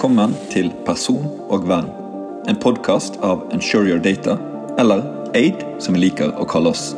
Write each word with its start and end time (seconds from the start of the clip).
Velkommen 0.00 0.32
til 0.48 0.70
Person 0.86 1.26
og 1.52 1.66
venn, 1.68 1.90
en 2.48 2.56
podkast 2.56 3.18
av 3.20 3.42
Ensure 3.52 3.84
Your 3.84 3.98
Data, 4.00 4.38
eller 4.80 5.02
AID 5.36 5.60
som 5.84 5.92
vi 5.92 6.00
liker 6.06 6.30
å 6.40 6.46
kalle 6.48 6.70
oss. 6.72 6.94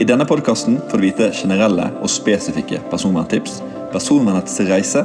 I 0.00 0.06
denne 0.08 0.24
podkasten 0.24 0.78
får 0.88 0.96
du 0.96 1.04
vite 1.04 1.28
generelle 1.36 1.90
og 1.98 2.08
spesifikke 2.08 2.80
personverntips, 2.88 3.58
personvernets 3.92 4.56
reise 4.70 5.02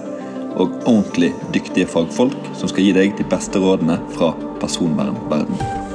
og 0.55 0.77
ordentlig 0.85 1.33
dyktige 1.51 1.89
fagfolk 1.91 2.47
som 2.55 2.71
skal 2.71 2.87
gi 2.87 2.95
deg 2.95 3.19
de 3.19 3.27
beste 3.27 3.59
rådene 3.59 3.99
fra 4.15 4.31
personvernverdenen. 4.63 5.86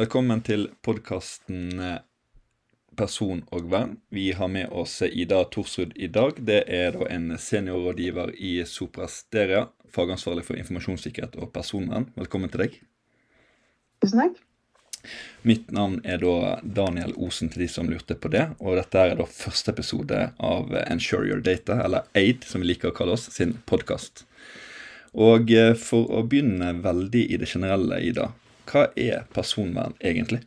Velkommen 0.00 0.40
til 0.40 0.62
podkasten 0.80 1.74
Person 2.96 3.42
og 3.52 3.66
venn. 3.68 3.90
Vi 4.08 4.30
har 4.32 4.48
med 4.48 4.70
oss 4.72 4.94
Ida 5.04 5.42
Torsrud 5.52 5.90
i 5.92 6.08
dag. 6.08 6.38
Det 6.40 6.62
er 6.72 6.94
da 6.94 7.04
en 7.12 7.26
seniorrådgiver 7.36 8.32
i 8.32 8.54
Sopra 8.64 9.10
Steria, 9.12 9.66
fagansvarlig 9.92 10.46
for 10.46 10.56
informasjonssikkerhet 10.56 11.36
og 11.36 11.52
personvern. 11.52 12.08
Velkommen 12.16 12.48
til 12.48 12.64
deg. 12.64 12.80
Tusen 14.00 14.24
takk. 14.24 14.40
Mitt 15.44 15.68
navn 15.68 16.00
er 16.00 16.24
da 16.24 16.56
Daniel 16.64 17.12
Osen, 17.20 17.52
til 17.52 17.66
de 17.66 17.68
som 17.68 17.92
lurte 17.92 18.16
på 18.16 18.32
det. 18.32 18.46
Og 18.56 18.80
dette 18.80 19.04
er 19.04 19.20
da 19.20 19.28
første 19.28 19.76
episode 19.76 20.30
av 20.40 20.76
Ensure 20.86 21.28
Your 21.28 21.44
Data, 21.44 21.76
eller 21.84 22.08
AID, 22.16 22.48
som 22.48 22.64
vi 22.64 22.72
liker 22.72 22.94
å 22.94 22.96
kalle 22.96 23.20
oss, 23.20 23.28
sin 23.36 23.58
podkast. 23.68 24.24
Og 25.12 25.50
eh, 25.52 25.74
for 25.76 26.08
å 26.08 26.24
begynne 26.24 26.78
veldig 26.80 27.26
i 27.34 27.36
det 27.42 27.52
generelle, 27.52 28.00
Ida. 28.00 28.30
Hva 28.68 28.86
er 28.96 29.24
personvern 29.34 29.94
egentlig? 30.00 30.42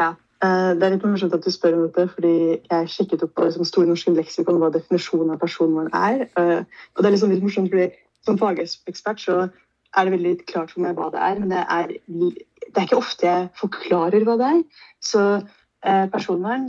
Ja, 0.00 0.14
eh, 0.42 0.74
Det 0.74 0.82
er 0.82 0.90
litt 0.94 1.04
morsomt 1.04 1.34
at 1.34 1.44
du 1.44 1.50
spør 1.50 1.76
om 1.76 1.84
dette, 1.88 2.08
fordi 2.14 2.60
jeg 2.70 2.88
sjekket 2.88 3.22
opp 3.22 3.34
på 3.34 3.44
liksom, 3.44 3.64
Store 3.64 3.86
norske 3.86 4.12
leksikon 4.12 4.58
hva 4.60 4.72
definisjonen 4.72 5.32
av 5.34 5.40
personvern 5.40 5.92
er. 5.92 6.26
Eh, 6.36 6.64
Og 6.94 7.02
det 7.02 7.06
er 7.06 7.14
liksom 7.16 7.30
litt 7.30 7.42
morsomt, 7.42 7.70
fordi 7.70 7.92
Som 8.26 8.38
fagekspert 8.38 9.20
så 9.20 9.50
er 9.96 10.04
det 10.04 10.12
veldig 10.12 10.46
klart 10.46 10.72
for 10.72 10.80
meg 10.80 10.96
hva 10.96 11.12
det 11.12 11.20
er, 11.22 11.38
men 11.38 11.48
det 11.48 11.60
er, 11.70 11.86
det 11.86 12.76
er 12.76 12.82
ikke 12.82 12.96
ofte 12.98 13.22
jeg 13.22 13.50
forklarer 13.54 14.24
hva 14.24 14.34
det 14.36 14.46
er. 14.46 14.62
Så 15.00 15.46
eh, 15.86 16.06
personvern, 16.10 16.66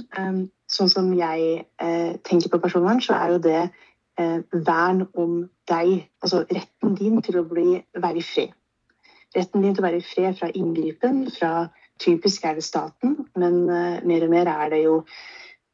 sånn 0.69 0.89
som 0.89 1.09
jeg 1.17 1.65
tenker 2.23 2.49
på 2.49 2.61
personvern, 2.61 3.01
så 3.01 3.17
er 3.17 3.31
jo 3.31 3.39
det 3.39 3.69
vern 4.53 5.07
om 5.15 5.49
deg. 5.67 6.05
Altså 6.21 6.45
retten 6.45 6.93
din 6.95 7.21
til 7.25 7.39
å 7.39 7.43
bli, 7.43 7.81
være 7.97 8.21
i 8.21 8.21
fred. 8.21 8.53
Retten 9.35 9.63
din 9.63 9.75
til 9.75 9.83
å 9.83 9.87
være 9.87 9.99
i 9.99 10.05
fred 10.05 10.37
fra 10.39 10.49
inngripen, 10.55 11.25
fra 11.33 11.67
typisk 12.01 12.45
er 12.45 12.57
det 12.57 12.65
staten, 12.65 13.17
men 13.39 13.65
eh, 13.69 13.99
mer 14.07 14.25
og 14.27 14.31
mer 14.33 14.49
er 14.51 14.71
det 14.73 14.81
jo 14.85 15.01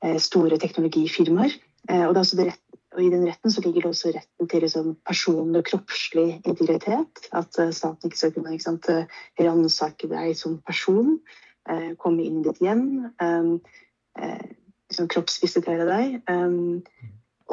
eh, 0.04 0.18
store 0.22 0.58
teknologifirmaer. 0.62 1.56
Eh, 1.90 2.06
og, 2.08 2.18
rett, 2.18 2.60
og 2.96 3.04
I 3.04 3.12
den 3.14 3.28
retten 3.28 3.56
ligger 3.66 3.86
det 3.86 3.92
også 3.92 4.14
retten 4.16 4.50
til 4.50 4.66
liksom, 4.66 4.92
personlig 5.06 5.62
og 5.62 5.70
kroppslig 5.70 6.28
integritet. 6.42 7.28
At 7.36 7.54
staten 7.54 8.10
ikke 8.10 8.22
skal 8.22 8.36
kunne 8.36 8.60
sant, 8.64 8.90
ransake 9.40 10.10
deg 10.12 10.36
som 10.40 10.60
person, 10.66 11.18
komme 11.98 12.26
inn 12.26 12.42
i 12.42 12.44
ditt 12.44 12.60
hjem, 12.60 12.82
liksom 14.92 15.08
kroppsvisitere 15.14 15.86
deg. 15.88 16.18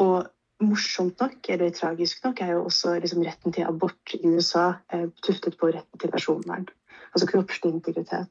og 0.02 0.16
morsomt 0.60 1.20
nok, 1.20 1.48
eller 1.48 1.70
tragisk 1.76 2.24
nok, 2.24 2.40
er 2.40 2.52
jo 2.56 2.64
også 2.64 2.98
liksom 3.00 3.22
retten 3.26 3.52
til 3.52 3.66
abort 3.68 4.14
i 4.14 4.20
USA 4.26 4.72
eh, 4.92 5.08
tuftet 5.24 5.56
på 5.60 5.72
retten 5.72 6.00
til 6.00 6.10
personvern. 6.10 6.68
Altså 7.14 7.26
kroppslig 7.26 7.72
integritet. 7.72 8.28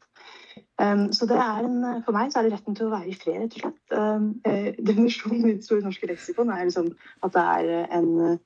Um, 0.82 1.14
så 1.14 1.26
det 1.26 1.36
er 1.36 1.66
en, 1.66 2.04
for 2.06 2.16
meg 2.16 2.32
så 2.32 2.40
er 2.40 2.48
det 2.48 2.54
retten 2.54 2.76
til 2.76 2.88
å 2.88 2.94
være 2.94 3.12
i 3.12 3.16
fred, 3.18 3.42
rett 3.42 3.56
og 3.58 3.64
slett. 3.64 3.96
Um, 3.96 4.30
eh, 4.48 4.70
definisjonen 4.90 5.50
i 5.52 5.58
Store 5.64 5.84
norske 5.84 6.08
leksikon 6.08 6.52
er 6.54 6.68
liksom 6.68 6.94
at 7.26 7.36
det 7.36 7.44
er 7.56 7.96
en, 7.98 8.38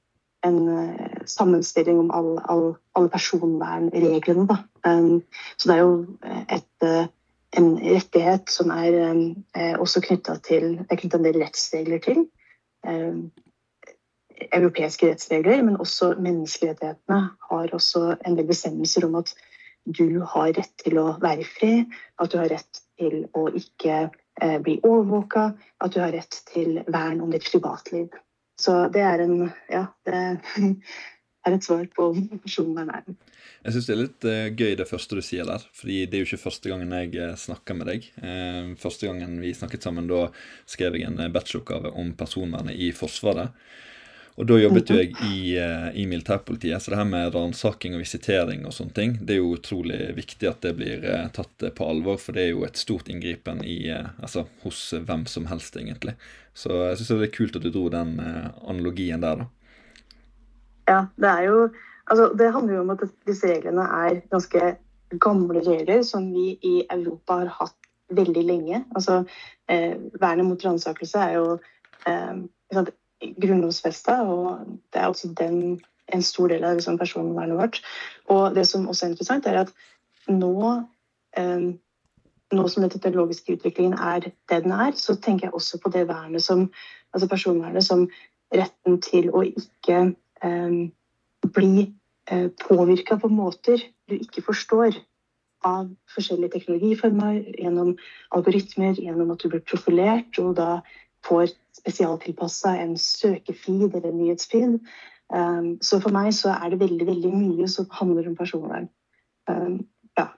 en 0.47 0.57
eh, 0.73 1.19
sammenstilling 1.29 1.99
om 2.01 2.09
alle, 2.15 2.41
alle, 2.49 2.71
alle 2.97 3.11
personvernreglene. 3.13 4.47
Da. 4.49 4.57
Um, 4.87 5.21
så 5.57 5.69
det 5.69 5.77
er 5.77 5.83
jo 5.83 5.93
et, 6.57 6.87
eh, 6.89 7.05
en 7.61 7.69
rettighet 7.77 8.49
som 8.49 8.73
er 8.73 8.97
eh, 8.97 9.75
også 9.77 10.01
knytta 10.07 10.39
til 10.41 10.79
Det 10.79 10.89
er 10.89 11.01
knytta 11.03 11.21
en 11.21 11.29
del 11.29 11.41
rettsregler 11.43 12.01
til. 12.03 12.25
Europeiske 14.53 15.09
rettsregler, 15.11 15.63
men 15.65 15.79
også 15.81 16.13
menneskerettighetene 16.21 17.19
har 17.49 17.73
også 17.75 18.15
en 18.25 18.37
del 18.37 18.47
bestemmelser 18.49 19.05
om 19.07 19.19
at 19.21 19.33
du 19.83 20.21
har 20.33 20.53
rett 20.55 20.73
til 20.83 20.99
å 21.01 21.07
være 21.21 21.45
fri, 21.47 21.73
at 22.21 22.31
du 22.31 22.39
har 22.39 22.51
rett 22.53 22.83
til 22.99 23.25
å 23.35 23.47
ikke 23.51 23.97
eh, 24.07 24.59
bli 24.63 24.77
overvåka, 24.83 25.49
at 25.83 25.95
du 25.95 25.99
har 26.03 26.13
rett 26.15 26.39
til 26.53 26.79
vern 26.87 27.21
om 27.23 27.33
ditt 27.33 27.49
privatliv. 27.49 28.13
Så 28.59 28.87
det 28.93 29.03
er 29.03 29.25
en 29.25 29.51
Ja, 29.71 29.87
det 30.07 30.21
er 31.43 31.57
et 31.57 31.65
svar 31.65 31.83
på 31.91 32.13
personvern 32.45 32.93
er. 32.93 33.03
Jeg 33.65 33.75
syns 33.75 33.87
det 33.87 33.93
er 33.93 34.01
litt 34.01 34.27
uh, 34.27 34.47
gøy 34.55 34.77
det 34.79 34.87
første 34.87 35.17
du 35.17 35.23
sier 35.25 35.47
der. 35.47 35.65
fordi 35.75 36.05
det 36.05 36.15
er 36.15 36.23
jo 36.23 36.29
ikke 36.29 36.45
første 36.45 36.71
gangen 36.71 36.93
jeg 36.95 37.15
uh, 37.19 37.35
snakker 37.39 37.75
med 37.75 37.89
deg. 37.91 38.07
Første 38.79 39.09
gangen 39.09 39.41
vi 39.43 39.51
snakket 39.55 39.83
sammen, 39.83 40.07
da 40.07 40.29
skrev 40.69 40.95
jeg 40.95 41.09
en 41.09 41.19
bacheloroppgave 41.33 41.91
om 41.99 42.13
personvernet 42.15 42.79
i 42.79 42.93
Forsvaret. 42.95 43.51
Og 44.33 44.47
da 44.49 44.57
jobbet 44.57 44.89
jo 44.89 44.95
jeg 44.97 45.11
i, 45.29 45.53
i 46.01 46.03
militærpolitiet, 46.09 46.81
så 46.81 46.91
det 46.91 46.97
her 46.97 47.05
med 47.05 47.35
ransaking 47.35 47.93
og 47.93 48.01
visitering 48.01 48.63
og 48.65 48.73
sånne 48.73 48.95
ting, 48.97 49.11
det 49.21 49.35
er 49.35 49.41
jo 49.43 49.51
utrolig 49.53 49.99
viktig 50.17 50.49
at 50.49 50.65
det 50.65 50.71
blir 50.79 51.05
tatt 51.35 51.67
på 51.77 51.85
alvor, 51.85 52.17
for 52.17 52.33
det 52.33 52.47
er 52.47 52.49
jo 52.55 52.63
et 52.65 52.79
stort 52.81 53.11
inngripen 53.13 53.61
i, 53.61 53.77
altså, 53.93 54.47
hos 54.63 54.81
hvem 55.05 55.27
som 55.29 55.45
helst, 55.51 55.77
egentlig. 55.77 56.15
Så 56.57 56.73
jeg 56.87 56.97
syns 56.97 57.13
det 57.13 57.27
er 57.29 57.35
kult 57.37 57.59
at 57.59 57.67
du 57.67 57.69
dro 57.69 57.85
den 57.93 58.15
analogien 58.17 59.21
der, 59.21 59.43
da. 59.43 59.49
Ja, 60.89 60.99
det 61.15 61.29
er 61.29 61.49
jo 61.51 61.57
Altså, 62.11 62.33
det 62.35 62.51
handler 62.51 62.73
jo 62.73 62.81
om 62.81 62.89
at 62.93 63.03
disse 63.27 63.47
reglene 63.47 63.83
er 63.87 64.17
ganske 64.31 64.73
gamle 65.23 65.61
regler 65.63 66.01
som 66.03 66.25
vi 66.33 66.57
i 66.59 66.73
Europa 66.91 67.37
har 67.43 67.51
hatt 67.61 67.89
veldig 68.13 68.43
lenge. 68.43 68.81
Altså, 68.95 69.23
eh, 69.71 69.95
Vernet 70.19 70.45
mot 70.45 70.65
ransakelse 70.65 71.21
er 71.23 71.37
jo 71.37 71.45
eh, 72.09 72.43
grunnlovfesta, 73.41 74.21
og 74.27 74.65
det 74.93 75.01
er 75.01 75.07
også 75.07 75.31
den, 75.39 75.79
en 76.13 76.25
stor 76.25 76.51
del 76.51 76.65
av 76.67 76.77
liksom, 76.77 76.99
personvernet 76.99 77.57
vårt. 77.59 77.79
Og 78.33 78.55
det 78.55 78.67
som 78.67 78.87
også 78.87 79.05
er 79.05 79.13
interessant, 79.13 79.47
er 79.47 79.63
at 79.63 79.73
nå, 80.27 80.73
eh, 81.37 81.69
nå 82.53 82.67
som 82.67 82.85
den 82.85 82.93
teknologiske 82.93 83.57
utviklingen 83.57 83.97
er 83.99 84.27
det 84.27 84.35
den 84.49 84.71
er, 84.71 84.91
så 84.95 85.15
tenker 85.15 85.47
jeg 85.47 85.53
også 85.53 85.79
på 85.83 85.93
det 85.93 86.07
vernet 86.07 86.43
som, 86.43 86.69
altså 87.13 87.29
personvernet 87.29 87.85
som 87.85 88.07
retten 88.53 88.99
til 89.01 89.31
å 89.33 89.41
ikke 89.47 90.03
bli 91.55 91.93
eh, 92.29 92.49
påvirka 92.67 93.17
på 93.19 93.27
måter 93.31 93.81
du 94.09 94.15
ikke 94.15 94.43
forstår 94.45 94.99
av 95.63 95.87
forskjellige 96.11 96.57
teknologiformer, 96.57 97.39
gjennom 97.55 97.93
algoritmer, 98.35 98.97
gjennom 98.99 99.31
at 99.31 99.43
du 99.43 99.49
blir 99.51 99.63
profilert 99.63 100.39
og 100.43 100.57
da 100.59 100.81
får 101.25 101.53
spesialtilpassa 101.79 102.75
en 102.81 102.95
søkefeed 102.99 103.95
eller 103.95 104.11
en 104.11 104.21
nyhetsfeed. 104.21 104.77
Um, 105.33 105.73
så 105.81 105.99
for 106.03 106.13
meg 106.13 106.31
så 106.35 106.53
er 106.53 106.73
det 106.73 106.81
veldig 106.83 107.07
veldig 107.09 107.33
mye 107.33 107.67
som 107.71 107.89
handler 107.95 108.29
om 108.29 108.37
personvern. 108.37 108.87
Um, 109.49 109.81
ja. 110.19 110.29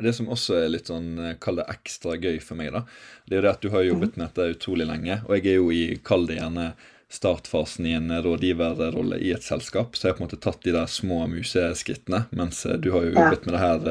Det 0.00 0.12
som 0.16 0.30
også 0.32 0.56
er 0.62 0.70
litt 0.72 0.88
sånn, 0.88 1.12
kall 1.42 1.60
det 1.60 1.68
ekstra 1.72 2.16
gøy 2.16 2.38
for 2.40 2.56
meg, 2.56 2.72
da, 2.72 2.86
det 3.28 3.36
er 3.36 3.40
jo 3.40 3.44
det 3.44 3.52
at 3.52 3.64
du 3.64 3.68
har 3.74 3.84
jobbet 3.84 4.16
med 4.16 4.30
dette 4.30 4.54
utrolig 4.56 4.86
lenge. 4.88 5.18
Og 5.28 5.34
jeg 5.36 5.52
er 5.52 5.58
jo 5.58 5.68
i, 5.76 5.82
kall 6.04 6.24
det 6.28 6.38
gjerne, 6.38 6.70
startfasen 7.10 7.86
i 7.86 7.92
en 7.92 8.22
rådgiverrolle 8.22 9.18
i 9.18 9.32
et 9.34 9.42
selskap. 9.42 9.96
Så 9.96 10.06
jeg 10.06 10.12
har 10.12 10.18
på 10.18 10.22
en 10.22 10.28
måte 10.28 10.38
tatt 10.38 10.62
de 10.62 10.74
der 10.74 10.86
små 10.86 11.24
museskrittene, 11.30 12.22
mens 12.38 12.62
du 12.78 12.90
har 12.94 13.06
jo 13.06 13.14
jobbet 13.16 13.46
med 13.46 13.56
det 13.56 13.62
her 13.64 13.88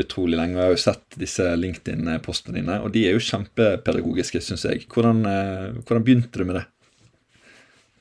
utrolig 0.00 0.38
lenge. 0.40 0.56
Og 0.56 0.62
jeg 0.62 0.70
har 0.70 0.76
jo 0.76 0.84
sett 0.84 1.18
disse 1.20 1.48
LinkedIn-postene 1.60 2.56
dine, 2.56 2.78
og 2.80 2.94
de 2.96 3.04
er 3.08 3.18
jo 3.18 3.26
kjempepedagogiske, 3.26 4.40
syns 4.40 4.64
jeg. 4.64 4.86
Hvordan, 4.88 5.20
hvordan, 5.84 6.06
begynte 6.06 6.40
du 6.40 6.48
med 6.48 6.62
det? 6.62 6.64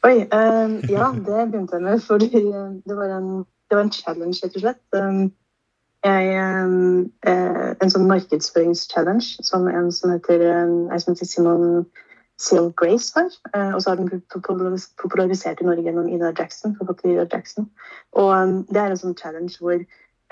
Oi, 0.04 0.16
um, 0.32 0.80
ja, 0.92 1.12
det 1.16 1.44
begynte 1.52 1.78
jeg 1.78 1.84
med 1.84 2.02
fordi 2.04 2.30
det 2.32 2.96
var 2.98 3.12
en, 3.18 3.30
det 3.72 3.78
var 3.78 3.86
en 3.86 3.94
challenge, 3.96 4.40
rett 4.44 4.58
og 4.60 4.64
slett. 4.66 4.82
Um, 4.96 5.22
jeg, 6.04 6.34
um, 6.40 7.12
en 7.28 7.92
sånn 7.92 8.10
markedsføringschallenge 8.10 9.44
som 9.44 9.68
en 9.72 9.92
som 9.96 10.12
heter, 10.12 10.44
jeg 10.48 11.04
som 11.04 11.16
heter 11.16 11.30
Simon 11.30 11.86
Seal 12.44 12.72
Grace 12.76 13.14
har. 13.16 13.32
Og 13.74 13.82
så 13.82 13.90
har 13.90 14.00
den 14.00 14.10
blitt 14.10 14.28
popularisert 15.02 15.62
i 15.62 15.68
Norge 15.68 15.86
gjennom 15.86 16.10
Ida 16.12 16.34
Jackson. 16.40 16.76
Ida 17.06 17.26
Jackson. 17.32 17.70
Og 18.12 18.32
um, 18.36 18.58
det 18.68 18.82
er 18.82 18.92
en 18.92 19.00
sånn 19.00 19.18
challenge 19.20 19.58
hvor 19.62 19.80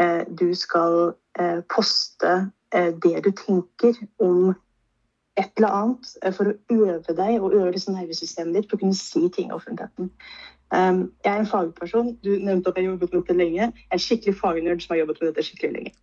eh, 0.01 0.23
du 0.27 0.51
skal 0.57 1.13
eh, 1.39 1.61
poste 1.71 2.33
eh, 2.75 2.91
det 3.03 3.23
du 3.25 3.31
tenker 3.31 3.97
om 4.19 4.53
et 5.39 5.51
eller 5.57 5.75
annet 5.77 6.35
for 6.35 6.51
å 6.51 6.57
øve 6.75 7.15
deg 7.15 7.37
og 7.39 7.53
øve 7.55 7.71
liksom 7.71 7.95
nervesystemet 7.95 8.57
ditt 8.57 8.69
på 8.69 8.77
å 8.77 8.81
kunne 8.83 8.97
si 8.97 9.29
ting 9.31 9.49
i 9.49 9.55
offentligheten. 9.55 10.11
Um, 10.71 10.99
jeg 11.23 11.31
er 11.31 11.39
en 11.41 11.47
fagperson. 11.47 12.15
Du 12.23 12.31
nevnte 12.35 12.71
at 12.71 12.77
jeg 12.77 12.85
har 12.85 12.93
jobbet 12.93 13.13
med 13.13 13.21
dette 13.21 13.37
lenge. 13.37 13.61
Jeg 13.61 13.87
er 13.87 13.97
en 13.97 14.03
skikkelig 14.05 14.35
fagnerd 14.39 14.83
som 14.83 14.93
har 14.93 15.01
jobbet 15.01 15.21
med 15.21 15.31
dette 15.31 15.45
skikkelig 15.47 15.71
lenge. 15.77 15.93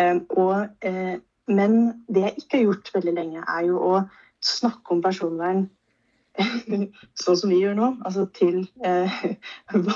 Um, 0.00 0.20
og 0.30 1.24
men 1.44 1.74
det 2.08 2.22
jeg 2.22 2.38
ikke 2.40 2.56
har 2.56 2.62
gjort 2.64 2.90
veldig 2.94 3.12
lenge, 3.18 3.42
er 3.44 3.66
jo 3.68 3.80
å 3.84 3.98
snakke 4.44 4.94
om 4.94 5.02
personvern 5.04 5.66
sånn 7.22 7.38
som 7.38 7.50
vi 7.52 7.60
gjør 7.60 7.76
nå, 7.78 7.90
altså 8.06 8.26
til 8.34 8.64
eh, 8.86 9.18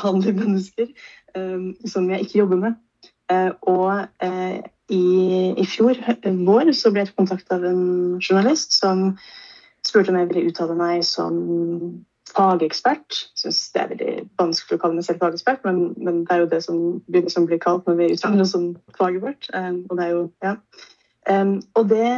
vanlige 0.02 0.36
mennesker 0.38 0.90
eh, 1.34 1.70
som 1.88 2.10
jeg 2.12 2.26
ikke 2.26 2.42
jobber 2.42 2.62
med. 2.66 2.76
Eh, 3.32 3.50
og 3.68 4.06
eh, 4.24 4.60
i, 4.88 5.04
i, 5.52 5.64
fjor 5.68 5.98
vår 6.24 6.72
så 6.76 6.92
ble 6.94 7.04
jeg 7.04 7.16
kontakta 7.16 7.58
av 7.58 7.66
en 7.68 8.20
journalist 8.22 8.72
som 8.78 9.10
spurte 9.84 10.12
om 10.12 10.20
jeg 10.20 10.30
ville 10.30 10.48
uttale 10.48 10.76
meg 10.78 11.02
som 11.06 11.34
fagekspert. 12.28 13.18
Syns 13.38 13.60
det 13.74 13.82
er 13.82 13.92
veldig 13.92 14.14
vanskelig 14.40 14.78
å 14.78 14.82
kalle 14.82 14.98
meg 14.98 15.06
selv 15.06 15.22
fagekspert, 15.24 15.62
men, 15.66 15.92
men, 15.96 16.22
det 16.28 16.34
er 16.34 16.42
jo 16.44 16.50
det 16.52 16.62
som, 16.64 16.80
som 17.32 17.46
blir 17.48 17.60
kalt 17.62 17.88
når 17.88 18.00
vi 18.00 18.10
uttaler 18.14 18.44
oss 18.44 18.54
som 18.56 18.70
faget 18.96 19.24
vårt. 19.24 19.48
Um, 19.56 19.82
og 19.88 19.96
det 19.98 20.06
er 20.06 20.12
jo, 20.14 20.24
ja. 20.44 20.56
Og 21.76 21.88
det 21.88 22.10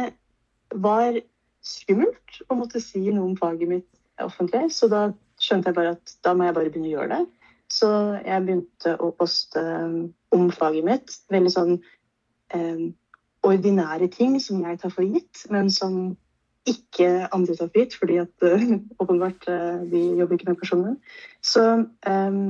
var 0.71 1.19
skummelt 1.61 2.41
å 2.49 2.57
måtte 2.57 2.81
si 2.83 3.03
noe 3.09 3.29
om 3.29 3.37
faget 3.39 3.69
mitt 3.69 4.01
offentlig, 4.21 4.69
så 4.73 4.89
da 4.91 5.03
skjønte 5.41 5.71
jeg 5.71 5.77
bare 5.77 5.93
at 5.95 6.15
da 6.25 6.33
må 6.37 6.47
jeg 6.47 6.57
bare 6.57 6.71
begynne 6.73 6.89
å 6.89 6.95
gjøre 6.95 7.19
det. 7.19 7.21
Så 7.71 7.89
jeg 8.19 8.45
begynte 8.45 8.95
å 8.99 9.11
poste 9.15 9.61
um, 9.61 9.99
om 10.35 10.49
faget 10.53 10.85
mitt. 10.85 11.13
Veldig 11.31 11.51
sånn 11.53 11.77
eh, 12.51 12.89
ordinære 13.47 14.09
ting 14.11 14.35
som 14.43 14.59
jeg 14.65 14.81
tar 14.81 14.91
for 14.93 15.07
gitt, 15.07 15.45
men 15.53 15.71
som 15.73 16.17
ikke 16.67 17.29
andre 17.33 17.55
tar 17.57 17.71
for 17.71 17.79
gitt, 17.79 17.95
fordi 17.97 18.19
at 18.21 18.45
uh, 18.45 18.65
åpenbart 19.01 19.47
vi 19.93 20.03
jobber 20.19 20.37
ikke 20.37 20.51
med 20.51 20.59
personen. 20.59 20.97
Så, 21.39 21.63
um, 21.87 22.43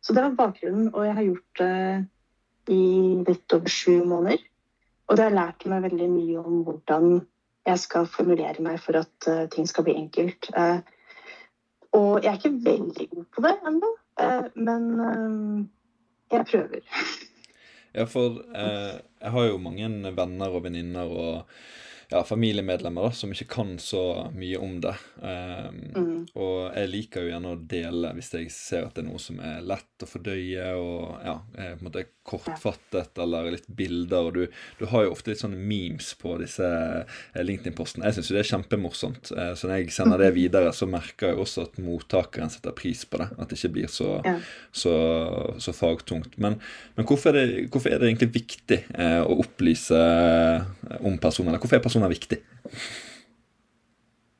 så, 0.00 0.14
det 0.14 0.22
var 0.22 0.38
bakgrunnen, 0.38 0.92
og 0.94 1.08
jeg 1.08 1.18
har 1.18 1.26
gjort 1.26 1.64
det 1.64 2.76
i 2.78 2.84
litt 3.26 3.56
over 3.56 3.72
sju 3.72 4.04
måneder. 4.06 4.44
Og 5.08 5.16
det 5.16 5.24
har 5.24 5.36
lært 5.36 5.66
meg 5.68 5.86
veldig 5.88 6.08
mye 6.12 6.40
om 6.44 6.62
hvordan 6.66 7.20
jeg 7.68 7.80
skal 7.82 8.08
formulere 8.10 8.64
meg 8.64 8.80
for 8.82 8.98
at 9.00 9.28
uh, 9.30 9.46
ting 9.52 9.68
skal 9.68 9.86
bli 9.86 9.96
enkelt. 10.00 10.50
Uh, 10.56 10.80
og 11.96 12.24
jeg 12.24 12.30
er 12.30 12.38
ikke 12.38 12.60
veldig 12.64 13.08
god 13.14 13.26
på 13.34 13.44
det 13.44 13.54
ennå, 13.70 13.90
uh, 14.22 14.46
men 14.54 15.68
jeg 16.32 16.48
prøver. 16.52 16.86
Ja, 17.96 18.04
for 18.04 18.36
jeg 18.52 19.30
har 19.32 19.44
jo 19.48 19.54
mange 19.58 19.88
venner 20.14 20.52
og 20.54 20.60
venninner 20.62 21.08
og 21.08 21.54
ja, 22.10 22.24
familiemedlemmer 22.24 23.02
da, 23.02 23.12
som 23.12 23.32
ikke 23.34 23.50
kan 23.52 23.74
så 23.78 24.30
mye 24.32 24.58
om 24.58 24.78
det. 24.80 24.94
Um, 25.20 25.80
mm. 25.92 26.20
Og 26.40 26.70
jeg 26.72 26.88
liker 26.88 27.24
jo 27.24 27.32
gjerne 27.34 27.50
å 27.52 27.58
dele 27.68 28.12
hvis 28.16 28.30
jeg 28.32 28.52
ser 28.54 28.86
at 28.86 28.96
det 28.96 29.02
er 29.02 29.10
noe 29.10 29.20
som 29.20 29.40
er 29.44 29.60
lett 29.60 30.04
å 30.04 30.08
fordøye 30.08 30.70
og 30.80 31.26
ja, 31.26 31.34
er 31.52 31.74
på 31.74 31.82
en 31.82 31.88
måte 31.90 32.06
kortfattet 32.28 33.20
eller 33.20 33.50
litt 33.52 33.68
bilder. 33.68 34.30
Og 34.30 34.38
du, 34.38 34.56
du 34.80 34.86
har 34.88 35.04
jo 35.04 35.12
ofte 35.12 35.34
litt 35.34 35.42
sånne 35.42 35.60
memes 35.60 36.14
på 36.20 36.38
disse 36.40 36.64
eh, 36.64 37.42
LinkedIn-postene. 37.44 38.08
Jeg 38.08 38.18
syns 38.18 38.32
jo 38.32 38.38
det 38.38 38.42
er 38.44 38.50
kjempemorsomt. 38.54 39.32
Uh, 39.36 39.52
så 39.52 39.68
når 39.68 39.82
jeg 39.82 39.96
sender 39.98 40.24
det 40.24 40.32
videre, 40.38 40.72
så 40.76 40.88
merker 40.88 41.34
jeg 41.34 41.42
også 41.44 41.66
at 41.68 41.76
mottakeren 41.84 42.52
setter 42.52 42.76
pris 42.76 43.04
på 43.04 43.20
det. 43.20 43.28
At 43.36 43.52
det 43.52 43.60
ikke 43.60 43.74
blir 43.76 43.92
så, 43.92 44.14
ja. 44.24 44.38
så, 44.72 44.96
så 45.60 45.76
fagtungt. 45.76 46.40
Men, 46.40 46.56
men 46.96 47.08
hvorfor, 47.08 47.36
er 47.36 47.52
det, 47.52 47.68
hvorfor, 47.68 47.92
er 47.92 48.00
det, 48.00 48.14
egentlig 48.14 48.32
viktig 48.38 48.80
å 48.96 49.38
opplyse 49.44 50.00
om 51.04 51.20
personer? 51.20 51.60
Hvorfor 51.60 51.76
er 51.76 51.84
personer 51.84 51.97
personvern 51.98 52.04
er 52.04 52.08
viktig? 52.08 52.38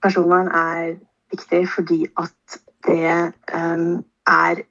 Personvern 0.03 0.49
er 0.49 0.97
viktig 1.31 1.69
fordi 1.69 2.07
at 2.17 2.61
det 2.87 3.33
um, 3.55 4.05
er 4.27 4.63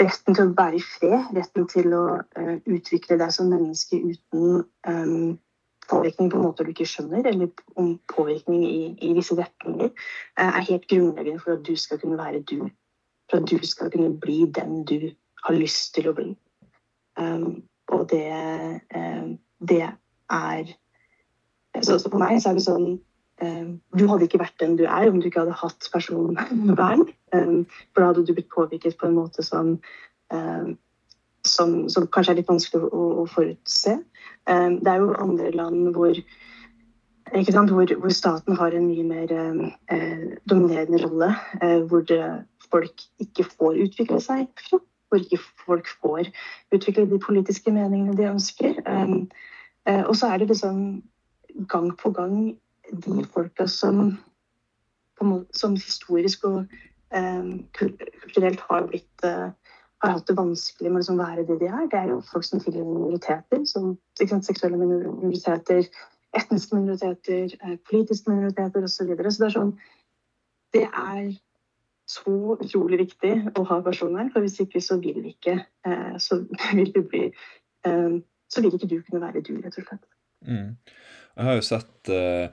retten 0.00 0.34
til 0.34 0.48
å 0.48 0.54
være 0.56 0.76
i 0.78 0.82
fred, 0.84 1.28
retten 1.36 1.68
til 1.68 1.94
å 1.94 2.04
uh, 2.20 2.56
utvikle 2.66 3.18
deg 3.20 3.32
som 3.32 3.50
menneske 3.52 3.96
uten 4.00 4.64
um, 4.88 5.38
påvirkning 5.90 6.30
på 6.30 6.40
måter 6.40 6.64
du 6.64 6.72
ikke 6.72 6.88
skjønner, 6.88 7.26
eller 7.26 7.50
om 7.76 7.98
påvirkning 8.08 8.64
i, 8.64 8.82
i 9.04 9.12
visse 9.16 9.36
retninger, 9.36 9.92
uh, 10.40 10.50
er 10.50 10.68
helt 10.70 10.88
grunnleggende 10.88 11.42
for 11.44 11.58
at 11.58 11.64
du 11.66 11.74
skal 11.76 12.00
kunne 12.00 12.18
være 12.20 12.42
du. 12.42 12.70
For 13.30 13.42
at 13.42 13.50
du 13.50 13.66
skal 13.66 13.92
kunne 13.92 14.14
bli 14.20 14.44
den 14.50 14.84
du 14.88 15.10
har 15.44 15.56
lyst 15.56 15.94
til 15.94 16.10
å 16.10 16.16
bli. 16.16 16.32
Um, 17.20 17.62
og 17.92 18.08
det, 18.10 18.26
uh, 18.96 19.34
det 19.60 19.84
er 20.30 20.76
så, 21.78 21.98
så, 21.98 22.10
for 22.10 22.18
meg 22.18 22.40
så 22.42 22.50
er 22.50 22.58
det 22.58 22.66
sånn 22.66 22.86
eh, 23.44 23.66
Du 23.96 24.04
hadde 24.10 24.26
ikke 24.26 24.42
vært 24.42 24.58
den 24.62 24.76
du 24.80 24.84
er 24.88 25.08
om 25.10 25.20
du 25.20 25.28
ikke 25.28 25.44
hadde 25.44 25.58
hatt 25.60 25.90
personvern. 25.92 27.06
Eh, 27.32 27.56
for 27.92 28.02
da 28.02 28.10
hadde 28.10 28.26
du 28.26 28.34
blitt 28.34 28.52
påvirket 28.52 28.98
på 29.00 29.06
en 29.08 29.18
måte 29.20 29.44
som, 29.46 29.76
eh, 30.34 30.70
som, 31.46 31.76
som 31.92 32.08
kanskje 32.10 32.34
er 32.34 32.40
litt 32.42 32.50
vanskelig 32.50 32.90
å, 32.90 33.08
å 33.22 33.26
forutse. 33.30 33.98
Eh, 34.50 34.70
det 34.80 34.92
er 34.92 35.02
jo 35.04 35.16
andre 35.22 35.52
land 35.56 35.92
hvor 35.96 36.18
hvor, 37.30 37.98
hvor, 38.00 38.10
staten 38.10 38.56
har 38.56 38.74
en 38.74 38.86
mye 38.88 39.04
mer 39.06 39.32
eh, 39.32 40.38
dominerende 40.50 40.98
rolle. 41.04 41.34
Eh, 41.62 41.78
hvor 41.86 42.02
det, 42.02 42.24
folk 42.70 43.02
ikke 43.22 43.44
får 43.44 43.78
utvikle 43.86 44.20
seg 44.20 44.48
fra. 44.58 44.80
Hvor 45.10 45.22
ikke 45.22 45.38
folk 45.66 45.86
får 46.02 46.30
utvikle 46.74 47.06
de 47.10 47.18
politiske 47.18 47.70
meningene 47.70 48.16
de 48.16 48.28
ønsker. 48.30 48.82
Eh, 48.86 50.04
og 50.06 50.16
så 50.16 50.26
er 50.26 50.38
det 50.38 50.50
liksom 50.50 51.02
gang 51.68 51.90
på 51.98 52.12
gang 52.16 52.36
de 52.90 53.24
folka 53.24 53.66
som, 53.66 54.18
som 55.52 55.74
historisk 55.76 56.44
og 56.44 56.64
eh, 57.14 57.50
kulturelt 57.76 58.60
har 58.68 58.86
blitt 58.90 59.24
eh, 59.24 59.50
har 60.00 60.14
hatt 60.16 60.30
det 60.30 60.36
vanskelig 60.38 60.88
med 60.88 60.96
å 60.96 61.02
liksom 61.02 61.20
være 61.20 61.44
det 61.48 61.58
de 61.60 61.68
er. 61.68 61.88
Det 61.92 61.98
er 61.98 62.08
jo 62.14 62.22
folk 62.24 62.46
som 62.46 62.62
tilhører 62.62 62.88
minoriteter, 62.88 63.66
som 63.68 63.92
sant, 64.16 64.46
seksuelle 64.46 64.80
minoriteter, 64.80 65.84
etniske 66.36 66.78
minoriteter, 66.78 67.52
eh, 67.60 67.76
politiske 67.90 68.32
minoriteter 68.32 68.86
osv. 68.86 68.96
Så, 68.96 69.08
videre. 69.10 69.32
så 69.32 69.44
det 69.44 69.50
er 69.50 69.56
sånn 69.58 69.78
Det 70.72 70.86
er 70.86 71.24
så 72.06 72.56
utrolig 72.56 72.98
viktig 72.98 73.32
å 73.58 73.64
ha 73.66 73.80
personer, 73.82 74.30
for 74.32 74.42
hvis 74.42 74.60
ikke 74.62 74.80
så 74.82 75.00
vil 75.02 75.24
ikke 75.32 75.58
eh, 75.86 76.16
så 76.18 76.44
vil 76.78 76.92
du 76.94 77.02
bli 77.02 77.30
så 78.50 78.60
vil 78.60 78.74
ikke 78.76 78.88
du 78.90 78.98
kunne 79.06 79.22
være 79.22 79.40
du, 79.40 79.54
rett 79.64 79.78
og 79.78 79.86
slett. 79.86 80.02
Mm. 80.44 80.74
Jeg 81.36 81.46
har 81.46 81.56
jo 81.56 81.64
sett 81.64 82.10
uh, 82.12 82.50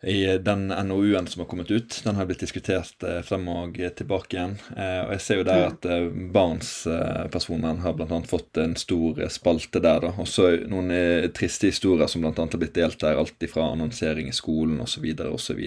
i 0.00 0.38
den 0.40 0.68
NOU-en 0.68 1.26
som 1.28 1.42
har 1.42 1.48
kommet 1.50 1.70
ut. 1.70 2.00
Den 2.04 2.16
har 2.16 2.26
blitt 2.28 2.42
diskutert 2.42 3.04
uh, 3.04 3.20
frem 3.26 3.46
og 3.52 3.76
tilbake 3.96 4.36
igjen. 4.36 4.56
Uh, 4.72 5.02
og 5.04 5.14
jeg 5.16 5.24
ser 5.26 5.40
jo 5.40 5.46
der 5.48 5.66
at 5.68 5.88
barnspersonen 6.34 7.30
personvern 7.34 7.84
har 7.84 7.96
bl.a. 7.98 8.20
fått 8.30 8.62
en 8.62 8.74
stor 8.80 9.22
spalte 9.32 9.82
der. 9.84 10.02
da. 10.06 10.14
Også 10.22 10.50
noen 10.70 10.90
triste 11.36 11.70
historier 11.70 12.10
som 12.10 12.24
bl.a. 12.24 12.34
har 12.40 12.60
blitt 12.60 12.78
delt 12.78 13.00
der. 13.04 13.20
Alt 13.20 13.48
fra 13.52 13.70
annonsering 13.74 14.32
i 14.32 14.36
skolen 14.36 14.80
osv. 14.82 15.06
osv. 15.30 15.62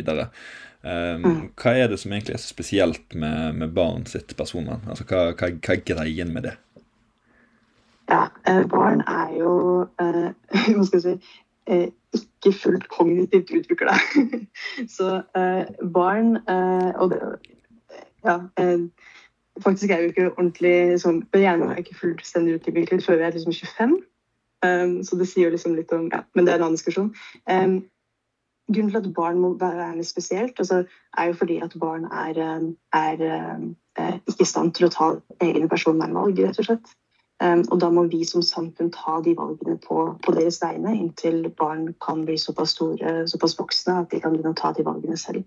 Um. 0.84 1.28
Hva 1.56 1.78
er 1.80 1.88
det 1.88 2.02
som 2.02 2.12
egentlig 2.12 2.36
er 2.36 2.44
så 2.44 2.50
spesielt 2.52 3.16
med, 3.16 3.56
med 3.62 3.72
barn 3.78 4.04
sitt 4.10 4.36
personvern? 4.36 4.84
Altså, 4.90 5.06
hva, 5.08 5.30
hva, 5.32 5.54
hva 5.56 5.78
er 5.78 5.86
greien 5.88 6.34
med 6.36 6.50
det? 6.50 6.58
Ja, 8.12 8.28
barn 8.68 9.02
er 9.08 9.32
jo 9.38 9.52
hva 10.76 10.86
skal 10.86 10.98
jeg 10.98 11.04
si, 11.04 11.14
eh, 11.14 11.34
ikke 11.68 12.54
fullt 12.62 12.88
kognitivt 12.90 13.52
utvikla. 13.52 13.96
så 14.98 15.22
eh, 15.38 15.66
barn 15.94 16.36
eh, 16.36 16.92
Og 17.02 17.12
det, 17.12 17.20
ja, 18.26 18.40
eh, 18.60 18.80
faktisk 19.64 19.92
er 19.92 20.02
jo 20.02 20.12
ikke 20.12 20.32
ordentlig 20.32 21.00
sånn 21.04 21.24
Hjernen 21.34 21.72
er 21.72 21.82
ikke 21.82 22.00
fullstendig 22.00 22.60
utviklet 22.60 23.06
før 23.06 23.22
vi 23.22 23.28
er 23.28 23.38
liksom 23.38 23.56
25. 23.56 23.96
Um, 24.64 24.92
så 25.04 25.18
det 25.20 25.28
sier 25.28 25.52
liksom 25.52 25.74
litt 25.76 25.92
om 25.92 26.06
ja, 26.08 26.22
Men 26.34 26.46
det 26.46 26.54
er 26.54 26.62
en 26.62 26.70
annen 26.70 26.78
diskusjon. 26.78 27.10
Um, 27.52 27.82
grunnen 28.72 28.94
til 28.94 29.02
at 29.02 29.10
barn 29.16 29.42
må 29.44 29.50
være 29.60 29.90
litt 29.98 30.08
spesielt, 30.08 30.56
altså, 30.60 30.86
er 31.20 31.26
jo 31.28 31.34
fordi 31.36 31.58
at 31.60 31.76
barn 31.80 32.06
er, 32.08 32.40
er, 32.96 33.24
er 34.00 34.14
ikke 34.24 34.46
i 34.46 34.48
stand 34.48 34.72
til 34.78 34.88
å 34.88 34.94
ta 34.94 35.10
egne 35.44 35.68
personvernvalg, 35.68 36.40
rett 36.40 36.62
og 36.64 36.70
slett. 36.70 36.94
Um, 37.44 37.64
og 37.72 37.80
da 37.82 37.90
må 37.92 38.06
vi 38.08 38.22
som 38.24 38.44
samfunn 38.46 38.92
ta 38.94 39.18
de 39.26 39.34
valgene 39.36 39.76
på, 39.84 40.04
på, 40.24 40.34
deres 40.38 40.62
vegne 40.62 40.94
inntil 40.96 41.50
barn 41.60 41.90
kan 42.04 42.22
bli 42.24 42.38
såpass 42.40 42.76
store, 42.78 43.26
såpass 43.28 43.58
voksne 43.60 43.98
at 44.04 44.14
de 44.14 44.22
kan 44.24 44.32
begynne 44.32 44.54
å 44.54 44.60
ta 44.60 44.72
de 44.76 44.86
valgene 44.88 45.18
selv. 45.20 45.44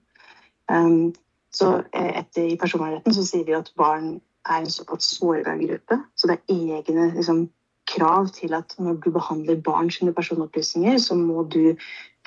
Um, 0.68 1.14
så 1.54 1.70
eh, 1.94 2.10
etter, 2.20 2.50
I 2.50 2.58
personvernretten 2.60 3.16
så 3.16 3.24
sier 3.24 3.46
vi 3.48 3.56
at 3.56 3.70
barn 3.80 4.18
er 4.44 4.58
en 4.58 4.70
såpass 4.70 5.08
sårbar 5.14 5.56
gruppe. 5.62 6.00
Så 6.18 6.28
det 6.28 6.36
er 6.36 6.74
egne 6.76 7.08
liksom, 7.14 7.46
krav 7.88 8.28
til 8.34 8.54
at 8.58 8.76
når 8.82 9.00
du 9.04 9.10
behandler 9.14 9.62
barn 9.64 9.88
sine 9.94 10.12
personopplysninger, 10.12 10.98
så 11.00 11.16
må 11.16 11.46
du 11.48 11.78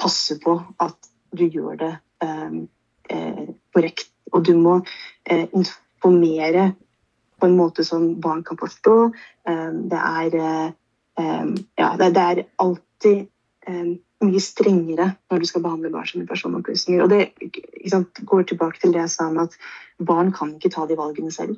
passe 0.02 0.40
på 0.42 0.58
at 0.82 1.12
du 1.36 1.46
gjør 1.46 1.78
det 1.84 1.94
um, 2.26 2.64
eh, 3.12 3.46
korrekt. 3.76 4.10
Og 4.34 4.46
du 4.46 4.56
må 4.58 4.80
eh, 5.30 5.46
informere 5.54 6.72
på 7.40 7.48
en 7.48 7.58
måte 7.58 7.86
som 7.88 8.12
barn 8.22 8.44
kan 8.44 8.60
forstå. 8.60 8.98
Eh, 9.50 9.72
det 9.92 10.00
er, 10.00 10.38
eh, 11.20 11.50
ja, 11.80 11.90
det 11.98 12.10
er 12.18 12.44
alltid 12.58 13.28
eh, 13.68 13.90
mye 14.26 14.44
strengere 14.44 15.14
når 15.32 15.40
du 15.40 15.48
skal 15.50 15.64
behandle 15.64 15.92
barn 15.94 16.08
som 16.08 16.28
personopplysninger. 16.28 17.04
Og 17.04 17.10
det 17.10 17.90
sant, 17.92 18.22
går 18.26 18.48
tilbake 18.50 18.82
til 18.82 18.94
det 18.96 19.04
jeg 19.06 19.16
sa 19.16 19.30
om 19.32 19.42
at 19.46 19.56
barn 20.00 20.34
kan 20.36 20.56
ikke 20.56 20.74
ta 20.76 20.86
de 20.88 21.00
valgene 21.00 21.32
selv. 21.32 21.58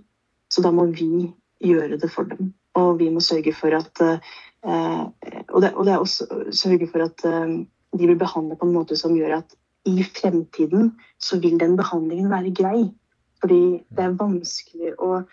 Så 0.52 0.64
da 0.64 0.72
må 0.76 0.88
vi 0.92 1.32
gjøre 1.64 1.98
det 2.02 2.12
for 2.12 2.30
dem. 2.30 2.54
Og 2.78 3.00
vi 3.00 3.10
må 3.12 3.24
sørge 3.24 3.54
for 3.54 3.74
at 3.76 4.02
Og 4.62 5.62
det, 5.62 5.72
og 5.74 5.86
det 5.88 5.94
er 5.94 5.98
også 5.98 6.26
sørge 6.54 6.86
for 6.88 7.02
at 7.02 7.18
de 7.26 8.06
blir 8.06 8.16
behandlet 8.16 8.60
på 8.60 8.68
en 8.68 8.76
måte 8.76 8.94
som 8.96 9.16
gjør 9.18 9.40
at 9.40 9.56
i 9.90 10.04
fremtiden 10.06 10.92
så 11.18 11.40
vil 11.42 11.58
den 11.60 11.74
behandlingen 11.80 12.30
være 12.30 12.54
grei. 12.54 12.92
Fordi 13.42 13.82
det 13.90 14.06
er 14.06 14.18
vanskelig 14.20 14.94
å 15.02 15.24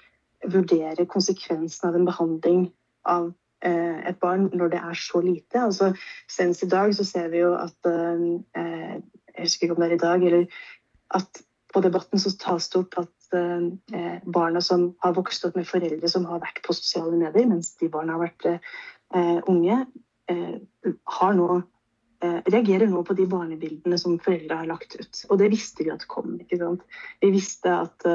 vurdere 0.46 1.06
konsekvensen 1.10 1.88
av 1.88 1.96
en 1.96 2.06
behandling 2.06 2.64
av 3.08 3.30
eh, 3.64 3.98
et 4.08 4.18
barn 4.22 4.48
når 4.52 4.74
det 4.74 4.80
er 4.80 4.98
så 4.98 5.22
lite. 5.24 5.60
Altså, 5.60 5.92
senest 6.30 6.64
i 6.66 6.70
dag 6.70 6.94
så 6.94 7.06
ser 7.06 7.30
vi 7.32 7.42
jo 7.42 7.54
at 7.58 7.90
eh, 7.90 8.98
Jeg 9.38 9.46
husker 9.46 9.68
ikke 9.68 9.76
om 9.76 9.82
det 9.82 9.90
er 9.90 9.94
i 9.94 10.02
dag, 10.02 10.24
eller 10.26 10.46
at 11.14 11.42
på 11.74 11.80
debatten 11.84 12.18
så 12.18 12.32
tas 12.40 12.68
det 12.72 12.80
opp 12.80 12.96
at 12.98 13.36
eh, 13.36 14.18
barna 14.24 14.60
som 14.64 14.92
har 15.04 15.14
vokst 15.14 15.44
opp 15.46 15.56
med 15.58 15.68
foreldre 15.68 16.10
som 16.10 16.26
har 16.26 16.40
vært 16.42 16.62
på 16.64 16.74
sosiale 16.74 17.16
medier 17.16 17.46
mens 17.46 17.74
de 17.78 17.90
barna 17.92 18.16
har 18.16 18.24
vært 18.24 18.48
eh, 18.50 19.38
unge, 19.46 19.82
eh, 20.32 20.56
har 21.18 21.36
nå 21.38 21.60
eh, 22.24 22.40
reagerer 22.48 22.88
nå 22.90 23.04
på 23.06 23.14
de 23.18 23.28
barnebildene 23.30 24.00
som 24.00 24.18
foreldre 24.22 24.62
har 24.62 24.70
lagt 24.70 24.96
ut. 24.98 25.22
Og 25.28 25.38
det 25.42 25.52
visste 25.54 25.84
vi 25.84 25.94
at 25.94 26.08
kom. 26.10 26.38
ikke 26.40 26.58
sant? 26.64 26.82
Vi 27.22 27.30
visste 27.36 27.76
at 27.84 28.08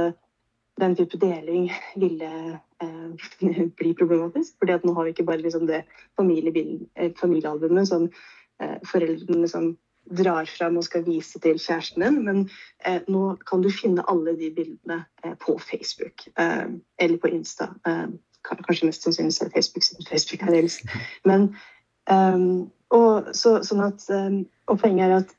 den 0.81 0.95
type 0.95 1.17
deling 1.21 1.71
ville 1.95 2.59
eh, 2.81 3.67
bli 3.79 3.93
problematisk. 3.93 4.55
fordi 4.59 4.73
at 4.73 4.85
nå 4.85 4.93
har 4.93 5.03
vi 5.03 5.09
ikke 5.15 5.27
bare 5.27 5.43
liksom, 5.43 5.67
det 5.67 5.83
familiealbumet 6.17 7.87
som 7.87 8.09
eh, 8.61 8.77
foreldrene 8.91 9.41
liksom 9.45 9.75
drar 10.03 10.45
fram 10.45 10.77
og 10.77 10.83
skal 10.83 11.05
vise 11.05 11.39
til 11.39 11.59
kjæresten 11.59 12.03
din, 12.03 12.17
men 12.25 12.39
nå 13.07 13.37
kan 13.47 13.61
du 13.63 13.69
finne 13.71 14.03
alle 14.11 14.33
de 14.35 14.49
bildene 14.51 14.97
på 15.39 15.55
Facebook 15.63 16.25
eller 16.35 17.17
på 17.23 17.31
Insta. 17.31 17.69
kanskje 18.43 18.89
mest 18.89 19.07
sannsynlig 19.07 19.39
er 19.39 19.53
Facebook 19.53 19.83
siden 19.83 20.05
Facebook 20.09 20.43
er 20.43 20.57
eldst. 20.59 20.83
Men 21.23 21.55
så, 23.31 23.63
sånn 23.63 23.85
at, 23.87 24.03
og 24.67 24.81
poenget 24.83 25.07
er 25.07 25.15
at 25.21 25.31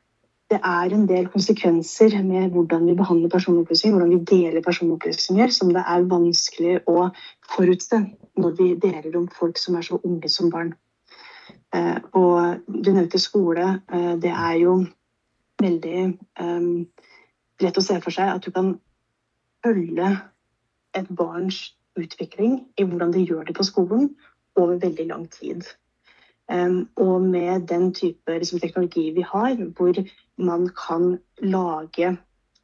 det 0.52 0.58
er 0.60 0.92
en 0.92 1.06
del 1.08 1.28
konsekvenser 1.32 2.14
med 2.22 2.52
hvordan 2.52 2.86
vi 2.86 2.94
behandler 2.94 3.32
personopplysninger, 3.32 3.98
hvordan 3.98 4.18
vi 4.18 4.24
deler 4.28 4.62
personopplysninger, 4.62 5.48
som 5.48 5.72
det 5.72 5.84
er 5.88 6.08
vanskelig 6.10 6.74
å 6.90 7.08
forutse 7.54 8.00
når 8.36 8.56
vi 8.58 8.74
deler 8.82 9.16
om 9.16 9.28
folk 9.38 9.58
som 9.58 9.78
er 9.78 9.86
så 9.86 10.00
unge 10.04 10.28
som 10.28 10.50
barn. 10.52 10.74
Uh, 11.74 11.98
og 12.12 12.60
du 12.68 12.92
nevnte 12.92 13.18
skole. 13.18 13.80
Uh, 13.92 14.14
det 14.20 14.30
er 14.30 14.58
jo 14.60 14.76
veldig 15.62 16.02
um, 16.40 16.84
lett 17.62 17.80
å 17.80 17.84
se 17.84 17.96
for 18.04 18.14
seg 18.14 18.34
at 18.34 18.44
du 18.44 18.52
kan 18.54 18.74
følge 19.64 20.10
et 20.94 21.08
barns 21.08 21.72
utvikling 21.98 22.60
i 22.78 22.84
hvordan 22.84 23.14
de 23.14 23.24
gjør 23.24 23.48
det 23.48 23.56
på 23.56 23.66
skolen, 23.66 24.12
over 24.54 24.78
veldig 24.78 25.08
lang 25.08 25.24
tid. 25.32 25.64
Um, 26.52 26.88
og 27.00 27.22
med 27.22 27.66
den 27.70 27.88
type 27.94 28.38
liksom, 28.38 28.60
teknologi 28.60 29.08
vi 29.16 29.24
har, 29.26 29.56
hvor 29.74 29.96
man 30.36 30.68
kan 30.76 31.18
lage 31.42 32.14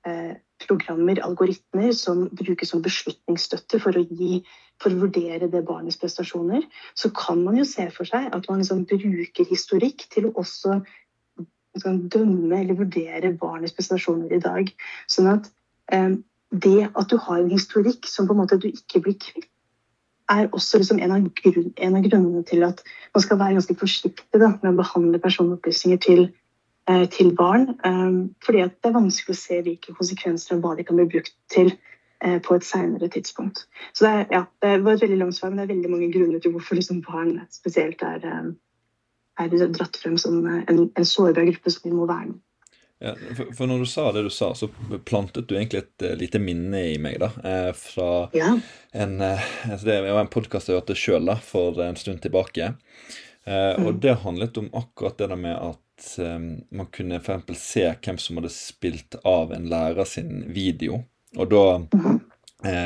uh, 0.06 0.32
programmer, 0.66 1.20
algoritmer, 1.24 1.92
som 1.92 2.26
brukes 2.36 2.72
som 2.72 2.82
beslutningsstøtte 2.84 3.80
for 3.82 3.96
å, 3.96 4.02
gi, 4.04 4.40
for 4.80 4.92
å 4.92 5.04
vurdere 5.04 5.48
det 5.50 5.62
barnets 5.68 5.98
prestasjoner, 6.00 6.66
så 6.94 7.10
kan 7.16 7.42
man 7.44 7.58
jo 7.60 7.66
se 7.68 7.86
for 7.94 8.08
seg 8.08 8.28
at 8.34 8.48
man 8.50 8.60
liksom 8.62 8.84
bruker 8.90 9.48
historikk 9.48 10.06
til 10.12 10.28
å 10.28 10.34
også 10.42 10.80
liksom, 11.76 12.02
dømme 12.12 12.60
eller 12.60 12.78
vurdere 12.78 13.32
barnets 13.40 13.76
prestasjoner 13.76 14.34
i 14.36 14.42
dag. 14.42 14.72
Sånn 15.10 15.30
at 15.32 15.48
eh, 15.94 16.18
det 16.50 16.90
at 16.90 17.10
du 17.10 17.16
har 17.16 17.40
en 17.40 17.52
historikk 17.52 18.08
som 18.10 18.28
på 18.28 18.36
en 18.36 18.42
måte 18.42 18.60
du 18.60 18.68
ikke 18.72 19.02
blir 19.04 19.18
kvitt, 19.22 19.48
er 20.30 20.46
også 20.54 20.78
liksom 20.78 21.00
en, 21.02 21.10
av 21.10 21.24
grunn, 21.40 21.72
en, 21.74 21.96
av 21.98 22.04
grunnene 22.06 22.44
til 22.46 22.62
at 22.62 22.84
man 23.14 23.22
skal 23.24 23.38
være 23.40 23.56
ganske 23.56 23.74
forsiktig 23.80 24.38
da, 24.38 24.52
med 24.62 24.68
å 24.72 24.78
behandle 24.78 25.18
personopplysninger 25.22 25.98
til, 26.04 26.20
eh, 26.28 26.39
til 27.12 27.34
barn. 27.36 27.68
Um, 27.84 28.34
fordi 28.44 28.64
det 28.64 28.88
er 28.88 28.96
vanskelig 28.96 29.36
å 29.36 29.40
se 29.40 29.60
hvilke 29.66 29.94
konsekvenser 29.96 30.56
og 30.56 30.64
hva 30.64 30.74
de 30.78 30.86
kan 30.86 30.98
bli 30.98 31.06
brukt 31.12 31.32
til 31.52 31.72
eh, 32.24 32.38
på 32.42 32.56
et 32.56 32.66
senere 32.66 33.10
tidspunkt. 33.12 33.66
Så 33.92 34.06
det, 34.06 34.12
er, 34.12 34.26
ja, 34.34 34.42
det, 34.64 34.74
var 34.84 34.96
et 34.96 35.04
veldig 35.04 35.20
langt 35.22 35.38
svar, 35.38 35.52
men 35.52 35.60
det 35.60 35.68
er 35.68 35.74
veldig 35.74 35.92
mange 35.92 36.10
grunner 36.14 36.42
til 36.42 36.54
hvorfor 36.56 36.80
liksom 36.80 37.02
barn 37.06 37.36
spesielt 37.54 38.02
er, 38.06 38.26
er 39.40 39.58
dratt 39.76 39.98
frem 40.00 40.16
som 40.20 40.40
en, 40.46 40.86
en 40.88 41.10
sårbar 41.12 41.48
gruppe 41.50 41.74
som 41.74 41.90
vi 41.90 41.96
må 41.96 42.08
verne. 42.10 42.38
Ja, 43.00 43.14
for, 43.32 43.48
for, 43.56 43.64
når 43.64 43.78
du 43.80 43.88
sa 43.88 44.10
det 44.12 44.26
du 44.26 44.32
sa, 44.34 44.50
så 44.52 44.68
plantet 45.08 45.46
du 45.48 45.54
egentlig 45.56 45.80
et 45.80 46.04
uh, 46.04 46.12
lite 46.20 46.36
minne 46.42 46.82
i 46.90 46.98
meg. 47.00 47.16
da, 47.22 47.30
eh, 47.48 47.70
Fra 47.72 48.28
ja. 48.36 48.50
en 48.92 49.14
uh, 49.24 49.46
altså 49.70 49.86
Det 49.88 49.96
var 50.04 50.20
en 50.20 50.28
podkast 50.34 50.68
jeg 50.68 50.76
hørte 50.76 50.96
sjøl 50.98 51.32
for 51.40 51.80
en 51.80 51.96
stund 51.96 52.20
tilbake. 52.20 52.74
Eh, 53.44 53.80
mm. 53.80 53.86
Og 53.86 53.94
det 53.94 54.18
handlet 54.24 54.58
om 54.60 54.68
akkurat 54.76 55.18
det 55.18 55.30
der 55.32 55.40
med 55.40 55.56
at 55.56 55.80
um, 56.18 56.50
man 56.70 56.90
kunne 56.94 57.20
for 57.24 57.56
se 57.58 57.86
hvem 57.92 58.18
som 58.20 58.40
hadde 58.40 58.52
spilt 58.54 59.18
av 59.26 59.54
en 59.56 59.68
lærer 59.70 60.08
sin 60.08 60.44
video. 60.54 61.02
Og 61.38 61.50
da 61.50 61.64
mm. 61.86 62.20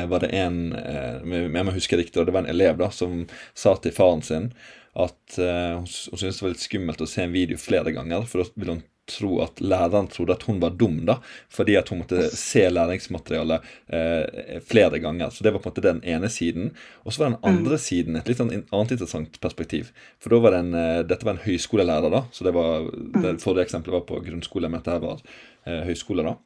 var 0.07 0.21
det 0.21 0.29
en 0.37 0.57
Jeg 0.77 1.65
må 1.65 1.73
huske 1.73 1.97
riktig, 1.97 2.21
det 2.27 2.33
var 2.35 2.45
en 2.45 2.51
elev 2.51 2.77
da, 2.79 2.91
som 2.93 3.25
sa 3.57 3.73
til 3.81 3.95
faren 3.95 4.21
sin 4.23 4.51
at 4.95 5.35
hun, 5.35 5.83
hun 5.83 5.87
syntes 5.89 6.37
det 6.37 6.43
var 6.45 6.53
litt 6.53 6.63
skummelt 6.63 7.01
å 7.03 7.07
se 7.09 7.25
en 7.25 7.33
video 7.33 7.59
flere 7.59 7.91
ganger, 7.91 8.23
for 8.29 8.39
da 8.39 8.53
ville 8.55 8.77
hun 8.77 8.85
tro 9.09 9.39
at 9.43 9.61
læreren 9.61 10.07
trodde 10.11 10.35
at 10.35 10.45
hun 10.47 10.59
var 10.61 10.73
dum, 10.77 10.97
da, 11.07 11.17
fordi 11.51 11.75
at 11.79 11.89
hun 11.91 12.01
måtte 12.01 12.29
se 12.33 12.63
læringsmaterialet 12.69 13.67
eh, 13.93 14.57
flere 14.65 14.99
ganger. 15.03 15.29
Så 15.29 15.45
det 15.45 15.53
var 15.53 15.61
på 15.63 15.69
en 15.69 15.75
måte 15.75 15.85
den 15.85 16.01
ene 16.03 16.29
siden. 16.31 16.71
Og 17.03 17.13
så 17.13 17.23
var 17.23 17.33
den 17.33 17.43
andre 17.45 17.77
mm. 17.77 17.83
siden 17.85 18.19
et 18.19 18.31
litt 18.31 18.41
sånn 18.41 18.53
annet 18.55 18.95
interessant 18.97 19.39
perspektiv. 19.43 19.91
For 20.23 20.33
da 20.33 20.41
var 20.43 20.55
det 20.55 20.63
en, 20.65 20.73
eh, 20.79 21.03
dette 21.07 21.27
var 21.27 21.37
en 21.37 21.45
høyskolelærer, 21.45 22.11
da, 22.13 22.25
så 22.33 22.47
det 22.47 22.55
var, 22.57 22.89
det 22.89 23.37
mm. 23.37 23.41
forrige 23.43 23.69
eksempelet 23.69 23.99
var 23.99 24.09
på 24.09 24.21
grunnskole, 24.25 24.71
men 24.71 24.81
dette 24.81 24.97
her 24.97 25.05
var 25.05 25.23
eh, 25.23 25.85
høyskole, 25.89 26.25
da. 26.25 26.37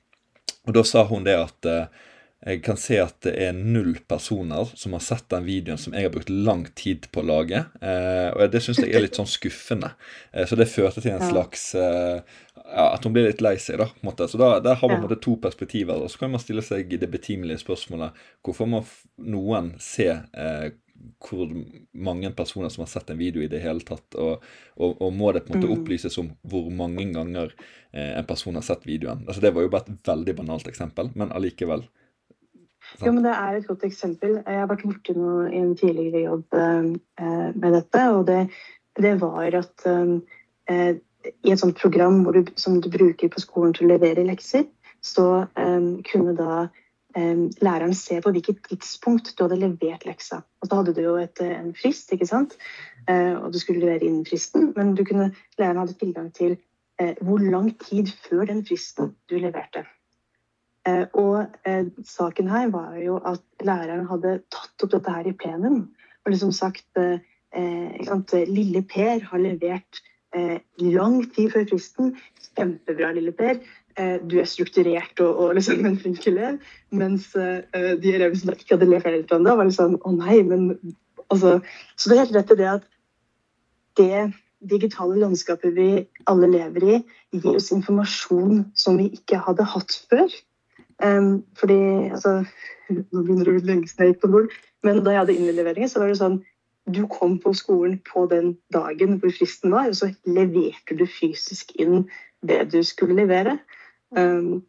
Og 0.67 0.75
da 0.75 0.85
sa 0.85 1.05
hun 1.07 1.25
det 1.25 1.37
at 1.39 1.69
eh, 1.69 2.07
jeg 2.39 2.61
kan 2.63 2.77
se 2.79 2.95
at 3.03 3.17
det 3.25 3.33
er 3.43 3.55
null 3.57 3.97
personer 4.07 4.69
som 4.79 4.93
har 4.95 5.03
sett 5.03 5.25
den 5.31 5.43
videoen 5.43 5.79
som 5.81 5.95
jeg 5.95 6.07
har 6.07 6.13
brukt 6.13 6.31
lang 6.31 6.63
tid 6.79 7.09
på 7.11 7.19
å 7.19 7.27
lage. 7.27 7.65
Eh, 7.83 8.29
og 8.31 8.53
det 8.53 8.61
syns 8.63 8.79
jeg 8.79 8.93
er 8.95 9.03
litt 9.03 9.19
sånn 9.19 9.27
skuffende. 9.27 9.91
Eh, 10.31 10.47
så 10.47 10.55
det 10.55 10.69
førte 10.71 11.03
til 11.03 11.17
en 11.17 11.25
slags 11.25 11.73
eh, 11.75 12.21
ja, 12.69 12.85
At 12.93 13.03
hun 13.03 13.15
blir 13.15 13.27
litt 13.27 13.43
lei 13.43 13.57
seg, 13.59 13.81
da. 13.81 13.89
på 13.91 14.05
en 14.05 14.11
måte. 14.13 14.29
Så 14.31 14.39
da, 14.39 14.53
der 14.63 14.79
har 14.79 14.87
man 14.87 15.01
på 15.01 15.03
en 15.03 15.07
måte 15.09 15.19
to 15.25 15.35
perspektiver. 15.43 15.99
Og 15.99 16.13
så 16.13 16.23
kan 16.23 16.31
man 16.31 16.43
stille 16.43 16.63
seg 16.63 16.95
det 17.01 17.11
betimelige 17.11 17.59
spørsmålet 17.65 18.23
hvorfor 18.45 18.71
må 18.71 18.85
noen 19.19 19.73
se 19.83 20.07
eh, 20.07 20.69
hvor 21.27 21.51
mange 21.91 22.31
personer 22.35 22.71
som 22.71 22.85
har 22.85 22.91
sett 22.91 23.11
en 23.11 23.19
video 23.19 23.43
i 23.43 23.51
det 23.51 23.61
hele 23.63 23.83
tatt, 23.87 24.15
og, 24.19 24.43
og, 24.79 24.97
og 24.99 25.13
må 25.15 25.31
det 25.35 25.45
på 25.45 25.53
en 25.53 25.59
måte 25.59 25.69
mm. 25.69 25.75
opplyses 25.77 26.17
om 26.19 26.33
hvor 26.47 26.67
mange 26.71 27.05
ganger 27.15 27.53
eh, 27.91 28.15
en 28.15 28.27
person 28.27 28.55
har 28.55 28.65
sett 28.67 28.87
videoen. 28.87 29.25
Altså 29.27 29.43
Det 29.43 29.53
var 29.55 29.67
jo 29.67 29.71
bare 29.75 29.87
et 29.91 30.11
veldig 30.11 30.35
banalt 30.39 30.67
eksempel, 30.71 31.11
men 31.19 31.35
allikevel. 31.35 31.85
Jo, 33.03 33.11
men 33.11 33.23
Det 33.23 33.35
er 33.35 33.57
et 33.57 33.67
godt 33.67 33.85
eksempel. 33.87 34.39
Jeg 34.41 34.59
har 34.61 34.67
vært 34.69 34.87
borti 34.87 35.15
noe 35.17 35.47
i 35.51 35.61
en 35.61 35.75
tidligere 35.77 36.25
jobb 36.25 36.57
eh, 36.57 36.89
med 37.55 37.71
dette. 37.77 38.03
og 38.15 38.25
det, 38.27 38.41
det 38.99 39.15
var 39.21 39.55
at 39.61 39.85
eh, 39.89 40.97
i 41.43 41.53
et 41.53 41.61
sånt 41.61 41.79
program 41.79 42.23
du, 42.33 42.43
som 42.59 42.79
du 42.81 42.89
bruker 42.91 43.31
på 43.31 43.43
skolen 43.43 43.73
til 43.75 43.87
å 43.87 43.93
levere 43.93 44.27
lekser, 44.27 44.67
så 45.05 45.45
eh, 45.59 45.89
kunne 46.09 46.35
da 46.37 46.53
eh, 47.17 47.45
læreren 47.63 47.95
se 47.97 48.19
på 48.23 48.33
hvilket 48.35 48.63
tidspunkt 48.67 49.33
du 49.35 49.45
hadde 49.45 49.59
levert 49.61 50.07
leksa. 50.07 50.41
Og 50.63 50.71
da 50.71 50.81
hadde 50.81 50.95
du 50.97 51.03
jo 51.05 51.17
et, 51.21 51.43
en 51.43 51.73
frist, 51.77 52.11
ikke 52.15 52.29
sant? 52.29 52.57
Eh, 53.07 53.35
og 53.35 53.53
du 53.53 53.59
skulle 53.61 53.83
levere 53.83 54.07
innen 54.07 54.27
fristen, 54.27 54.73
men 54.77 54.95
kunne, 54.97 55.31
læreren 55.59 55.83
hadde 55.83 55.99
tilgang 55.99 56.33
til 56.35 56.57
eh, 57.01 57.15
hvor 57.21 57.43
lang 57.43 57.71
tid 57.81 58.11
før 58.27 58.49
den 58.51 58.65
fristen 58.67 59.15
du 59.31 59.39
leverte. 59.39 59.85
Eh, 60.87 61.05
og 61.19 61.47
eh, 61.67 61.87
saken 62.07 62.47
her 62.47 62.69
var 62.71 62.95
jo 63.03 63.17
at 63.27 63.41
læreren 63.65 64.07
hadde 64.07 64.37
tatt 64.53 64.85
opp 64.85 64.93
dette 64.93 65.11
her 65.11 65.27
i 65.27 65.35
plenum 65.35 65.81
og 66.29 66.31
liksom 66.31 66.51
sagt 66.55 66.85
eh, 67.01 67.19
eh 67.55 68.47
Lille 68.47 68.83
Per 68.83 69.19
har 69.25 69.39
levert 69.39 70.01
eh, 70.35 70.59
lang 70.77 71.23
tid 71.33 71.51
før 71.51 71.65
fristen. 71.71 72.15
Kjempebra, 72.55 73.11
Lille 73.11 73.31
Per. 73.31 73.59
Eh, 73.97 74.19
du 74.21 74.39
er 74.39 74.45
strukturert 74.45 75.19
og, 75.19 75.35
og 75.35 75.55
liksom 75.55 75.85
en 75.85 75.97
flink 75.97 76.27
elev. 76.27 76.59
Mens 76.91 77.31
de 77.33 78.13
elevene 78.13 78.39
som 78.39 78.53
ikke 78.53 78.77
hadde 78.77 78.91
levert 78.91 79.31
ennå, 79.31 79.55
var 79.55 79.65
liksom 79.65 79.97
Å 80.05 80.11
nei, 80.15 80.43
men 80.43 80.69
altså 81.29 81.59
Så 81.95 82.09
det 82.09 82.17
er 82.17 82.23
helt 82.25 82.37
rett 82.37 82.53
i 82.53 82.59
det 82.61 82.69
at 82.77 82.87
det 83.97 84.31
digitale 84.69 85.17
landskapet 85.19 85.73
vi 85.75 85.89
alle 86.27 86.47
lever 86.51 86.83
i, 86.83 86.99
gir 87.31 87.55
oss 87.55 87.71
informasjon 87.71 88.65
som 88.75 88.97
vi 88.99 89.09
ikke 89.15 89.39
hadde 89.45 89.65
hatt 89.73 89.95
før. 90.11 90.29
Um, 90.99 91.43
fordi 91.55 91.79
altså, 92.11 92.43
Nå 92.89 93.21
begynner 93.21 93.45
det 93.45 93.51
å 93.53 93.59
bli 93.59 93.69
lenge 93.69 93.87
siden 93.87 94.07
jeg 94.07 94.15
gikk 94.15 94.23
på 94.23 94.31
bord, 94.33 94.55
men 94.83 95.03
da 95.05 95.13
jeg 95.13 95.21
hadde 95.21 95.35
innleveringer, 95.37 95.91
så 95.91 96.01
var 96.01 96.09
det 96.09 96.17
sånn 96.19 96.39
Du 96.89 97.03
kom 97.11 97.37
på 97.39 97.53
skolen 97.53 97.99
på 98.07 98.25
den 98.31 98.55
dagen 98.73 99.19
hvor 99.21 99.31
fristen 99.31 99.71
var, 99.71 99.91
og 99.91 99.99
så 99.99 100.09
leverte 100.25 100.97
du 100.97 101.05
fysisk 101.05 101.71
inn 101.79 102.07
det 102.41 102.63
du 102.73 102.81
skulle 102.87 103.15
levere. 103.19 103.59
Um, 104.17 104.63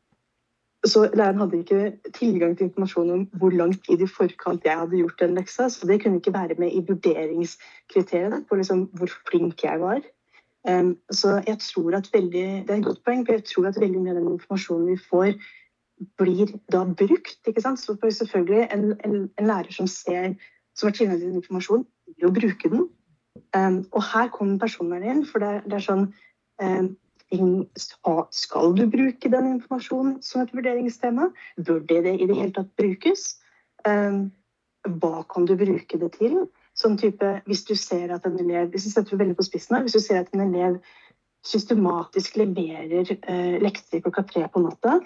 så 0.85 1.07
læreren 1.15 1.41
hadde 1.41 1.59
ikke 1.59 2.13
tilgang 2.17 2.57
til 2.57 2.69
informasjon 2.69 3.11
om 3.15 3.25
hvor 3.41 3.57
lang 3.57 3.73
tid 3.85 4.05
i 4.05 4.09
forkant 4.09 4.65
jeg 4.65 4.79
hadde 4.79 5.01
gjort 5.01 5.21
den 5.21 5.35
leksa, 5.37 5.69
så 5.69 5.89
det 5.89 6.01
kunne 6.03 6.21
ikke 6.21 6.35
være 6.37 6.57
med 6.59 6.73
i 6.73 6.85
vurderingskriteriene 6.89 8.45
på 8.49 8.61
liksom 8.61 8.87
hvor 8.97 9.13
flink 9.29 9.65
jeg 9.65 9.81
var. 9.81 10.05
Um, 10.69 10.97
så 11.11 11.41
jeg 11.47 11.59
tror 11.59 11.97
at 11.97 12.11
veldig, 12.13 12.65
Det 12.69 12.71
er 12.71 12.79
et 12.79 12.85
godt 12.85 13.05
poeng, 13.05 13.27
for 13.27 13.33
jeg 13.33 13.45
tror 13.45 13.67
at 13.69 13.81
veldig 13.81 14.01
mye 14.01 14.13
av 14.13 14.21
den 14.21 14.33
informasjonen 14.33 14.87
vi 14.93 14.97
får, 15.11 15.33
blir 16.21 16.54
da 16.73 16.85
brukt. 16.85 17.40
ikke 17.47 17.61
sant? 17.61 17.80
Så 17.80 17.97
selvfølgelig 18.00 18.69
en, 18.73 18.85
en, 19.04 19.30
en 19.38 19.47
lærer 19.47 19.73
som 19.73 19.87
ser, 19.87 20.35
som 20.76 20.88
har 20.88 20.97
tilgang 20.97 21.21
til 21.21 21.37
informasjon, 21.40 21.87
vil 22.07 22.28
jo 22.28 22.33
bruke 22.40 22.73
den. 22.73 22.88
Um, 23.57 23.85
og 23.92 24.02
her 24.12 24.28
kommer 24.28 24.59
personvernet 24.59 25.11
inn, 25.11 25.26
for 25.26 25.42
det, 25.42 25.62
det 25.71 25.78
er 25.78 25.85
sånn 25.85 26.09
um, 26.62 26.90
Skal 28.35 28.73
du 28.75 28.85
bruke 28.90 29.30
den 29.30 29.47
informasjonen 29.54 30.16
som 30.23 30.42
et 30.42 30.54
vurderingstema? 30.54 31.30
Bør 31.66 31.78
det 31.87 32.16
i 32.16 32.26
det 32.26 32.37
hele 32.37 32.52
tatt 32.57 32.73
brukes? 32.78 33.37
Um, 33.87 34.33
hva 34.88 35.23
kan 35.30 35.47
du 35.47 35.54
bruke 35.61 36.00
det 36.00 36.11
til? 36.16 36.40
Sånn 36.78 36.97
type, 36.99 37.30
hvis 37.47 37.64
du 37.69 37.75
ser 37.76 38.12
at 38.14 38.26
en 38.26 38.38
elev 38.40 38.71
hvis 38.73 38.87
du 38.88 38.92
setter 38.95 39.19
veldig 39.21 39.37
på 39.38 39.47
spissen 39.47 39.76
her, 39.76 39.85
hvis 39.85 39.99
du 39.99 40.02
ser 40.02 40.23
at 40.23 40.30
en 40.35 40.47
elev 40.47 40.78
systematisk 41.47 42.37
leverer 42.37 43.14
eh, 43.16 43.56
lekser 43.62 44.02
klokka 44.04 44.26
tre 44.28 44.44
på 44.52 44.62
natta, 44.64 44.99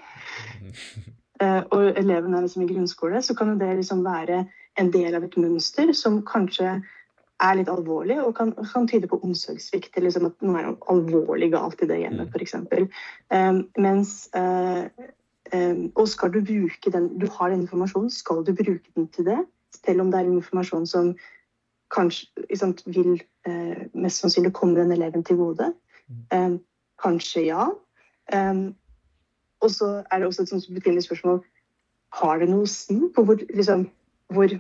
eh, 1.41 1.63
og 1.71 1.95
elevene 1.95 2.39
er 2.39 2.47
liksom 2.47 2.65
i 2.65 2.71
grunnskole, 2.73 3.23
så 3.23 3.37
kan 3.39 3.55
det 3.61 3.71
liksom 3.79 4.03
være 4.07 4.45
en 4.81 4.91
del 4.91 5.15
av 5.15 5.25
et 5.25 5.37
mønster 5.39 5.93
som 5.95 6.23
kanskje 6.27 6.81
er 7.43 7.59
litt 7.59 7.71
alvorlig 7.71 8.17
og 8.23 8.35
kan, 8.39 8.53
kan 8.55 8.87
tyde 8.91 9.09
på 9.11 9.19
omsorgssvikt. 9.27 9.97
Liksom 10.01 10.29
at 10.29 10.47
noe 10.47 10.61
er 10.61 10.71
alvorlig 10.93 11.51
galt 11.55 11.83
i 11.83 11.89
det 11.91 12.01
hjemmet, 12.03 12.31
mm. 12.31 12.35
f.eks. 12.35 12.55
Um, 13.35 13.61
mens 13.79 14.15
uh, 14.39 14.87
um, 15.53 15.81
Og 15.95 16.09
skal 16.11 16.33
du 16.35 16.41
bruke 16.47 16.93
den 16.95 17.11
Du 17.19 17.27
har 17.31 17.51
den 17.51 17.65
informasjonen, 17.65 18.11
skal 18.11 18.45
du 18.47 18.55
bruke 18.55 18.87
den 18.95 19.09
til 19.15 19.31
det? 19.31 19.41
Selv 19.75 20.05
om 20.05 20.13
det 20.13 20.21
er 20.21 20.31
informasjon 20.31 20.87
som 20.87 21.15
kanskje 21.95 22.47
liksom, 22.49 22.77
vil 22.87 23.19
uh, 23.49 23.83
mest 23.95 24.23
sannsynlig 24.23 24.55
komme 24.55 24.79
den 24.79 24.95
eleven 24.95 25.27
til 25.27 25.43
gode. 25.43 25.73
Um, 26.35 26.59
kanskje 27.01 27.47
ja. 27.47 27.71
og 29.61 29.71
så 29.73 29.87
er 30.11 30.19
det 30.19 30.27
også 30.27 30.43
et 30.43 30.51
sånt 30.53 30.67
betimelig 30.75 31.03
spørsmål 31.05 31.39
Har 32.21 32.39
det 32.39 32.49
noe 32.49 32.67
å 32.67 32.71
si 32.71 32.97
på 33.15 33.25
hvor, 33.25 33.41
liksom, 33.57 33.87
hvor 34.33 34.53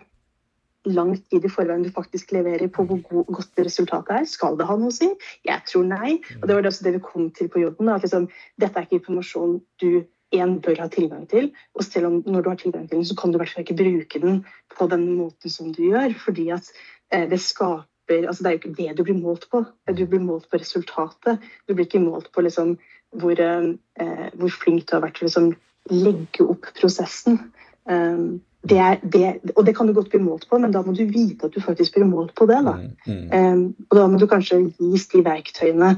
lang 0.84 1.14
tid 1.30 1.44
i 1.44 1.50
forveien 1.52 1.84
du 1.84 1.90
faktisk 1.92 2.32
leverer 2.34 2.68
på 2.72 2.84
hvor 2.88 3.24
godt 3.24 3.60
resultatet 3.64 4.16
er. 4.18 4.24
Skal 4.28 4.58
det 4.58 4.66
ha 4.68 4.76
noe 4.76 4.92
å 4.92 4.94
si? 4.94 5.08
Jeg 5.46 5.64
tror 5.68 5.86
nei. 5.88 6.18
Og 6.40 6.48
det 6.48 6.56
var 6.56 6.64
det 6.64 6.72
også 6.72 6.86
det 6.86 6.96
vi 6.98 7.04
kom 7.04 7.30
til 7.36 7.48
på 7.52 7.62
jobben. 7.62 7.88
at 7.88 8.04
liksom, 8.04 8.28
Dette 8.60 8.78
er 8.78 8.86
ikke 8.86 9.00
informasjon 9.00 9.60
du 9.80 10.04
en 10.34 10.58
bør 10.60 10.82
ha 10.82 10.88
tilgang 10.92 11.26
til. 11.30 11.52
Og 11.74 11.86
selv 11.86 12.10
om 12.10 12.20
når 12.26 12.42
du 12.42 12.50
har 12.50 12.60
tilgang 12.60 12.88
til 12.88 12.98
den, 12.98 13.08
så 13.08 13.16
kan 13.16 13.32
du 13.32 13.38
i 13.38 13.42
hvert 13.42 13.54
fall 13.54 13.64
ikke 13.64 13.80
bruke 13.80 14.20
den 14.20 14.44
på 14.76 14.88
den 14.90 15.06
måten 15.16 15.50
som 15.50 15.72
du 15.72 15.82
gjør. 15.88 16.14
fordi 16.24 16.48
at 16.50 16.70
eh, 17.10 17.28
det 17.30 17.40
skaper 17.40 17.88
altså 18.10 18.42
Det 18.44 18.48
er 18.48 18.56
jo 18.56 18.60
ikke 18.62 18.76
det 18.76 18.96
du 18.98 19.02
blir 19.04 19.20
målt 19.20 19.46
på. 19.50 19.64
Du 19.96 20.06
blir 20.06 20.20
målt 20.20 20.50
på 20.50 20.60
resultatet. 20.60 21.40
Du 21.68 21.74
blir 21.74 21.86
ikke 21.86 22.02
målt 22.04 22.32
på 22.32 22.44
liksom, 22.44 22.76
hvor, 23.16 23.40
eh, 23.40 24.28
hvor 24.34 24.50
flink 24.52 24.88
du 24.88 24.96
har 24.96 25.04
vært 25.06 25.18
til 25.18 25.26
å 25.26 25.30
liksom, 25.30 25.54
legge 25.92 26.46
opp 26.46 26.68
prosessen. 26.78 27.38
Um, 27.84 28.40
det 28.64 28.78
er, 28.80 29.00
det, 29.02 29.52
og 29.56 29.66
det 29.66 29.74
kan 29.76 29.86
du 29.86 29.92
godt 29.92 30.08
bli 30.12 30.22
målt 30.24 30.46
på, 30.48 30.58
men 30.58 30.72
da 30.72 30.80
må 30.82 30.94
du 30.96 31.04
vite 31.04 31.50
at 31.50 31.52
du 31.52 31.60
faktisk 31.60 31.98
blir 31.98 32.08
målt 32.08 32.32
på 32.38 32.46
det. 32.48 32.62
Da. 32.64 32.78
Mm, 32.80 32.94
mm. 33.06 33.28
Um, 33.36 33.86
og 33.90 33.98
da 33.98 34.06
må 34.08 34.20
du 34.20 34.26
kanskje 34.30 34.62
gis 34.78 35.06
de 35.12 35.20
verktøyene 35.24 35.90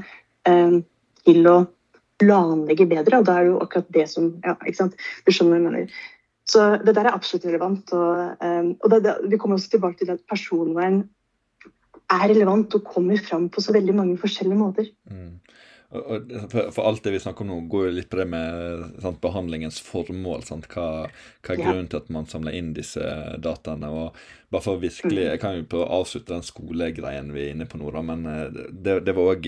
um, 0.49 0.81
til 1.23 1.47
å 1.47 1.57
planlegge 2.19 2.89
bedre, 2.89 3.21
og 3.21 3.27
da 3.27 3.37
er 3.37 3.45
det 3.45 3.53
jo 3.53 3.61
akkurat 3.63 3.89
det 3.95 4.07
som 4.11 4.29
ja, 4.43 4.57
ikke 4.65 4.81
sant? 4.81 4.97
Du 5.23 5.31
skjønner 5.31 5.55
hva 5.55 5.61
jeg 5.61 5.67
mener. 5.69 5.99
Så 6.47 6.65
det 6.81 6.95
der 6.95 7.07
er 7.07 7.15
absolutt 7.15 7.47
relevant. 7.47 7.93
Og, 7.95 8.43
um, 8.43 8.73
og 8.81 8.91
det, 8.91 9.01
det, 9.05 9.15
vi 9.31 9.39
kommer 9.39 9.59
også 9.59 9.71
tilbake 9.75 10.01
til 10.01 10.11
at 10.15 10.23
personvern 10.27 11.05
er 12.13 12.29
relevant 12.31 12.77
og 12.77 12.87
kommer 12.87 13.19
fram 13.23 13.49
på 13.51 13.63
så 13.63 13.75
veldig 13.75 13.95
mange 13.95 14.17
forskjellige 14.21 14.59
måter. 14.59 14.89
Mm. 15.11 15.35
For, 15.87 16.81
alt 16.83 17.05
det 17.05 17.13
vi 17.13 17.19
snakker 17.23 17.45
om 17.45 17.51
nå, 17.51 17.57
går 17.71 17.85
jo 17.87 17.91
litt 17.95 18.09
på 18.11 18.19
det 18.19 18.25
med 18.27 18.97
sant, 19.03 19.21
behandlingens 19.23 19.79
formål. 19.83 20.43
Sant? 20.47 20.67
Hva, 20.73 21.07
hva, 21.07 21.53
er 21.53 21.61
grunnen 21.61 21.87
til 21.87 22.01
at 22.01 22.09
man 22.11 22.27
samler 22.27 22.57
inn 22.59 22.73
disse 22.75 23.03
dataene? 23.43 23.87
og 23.87 24.17
bare 24.51 24.65
for 24.65 24.83
virkelig, 24.83 25.23
mm. 25.23 25.31
Jeg 25.31 25.41
kan 25.43 25.55
jo 25.55 25.67
prøve 25.71 25.87
å 25.87 26.01
avslutte 26.01 26.35
den 26.35 26.47
skolegreien 26.47 27.31
vi 27.35 27.45
er 27.45 27.55
inne 27.55 27.67
på 27.71 27.79
nå, 27.79 27.91
da, 27.95 28.03
men 28.03 28.27
eh, 28.31 28.63
det, 28.71 28.99
det 29.07 29.15
var 29.15 29.33
òg 29.33 29.47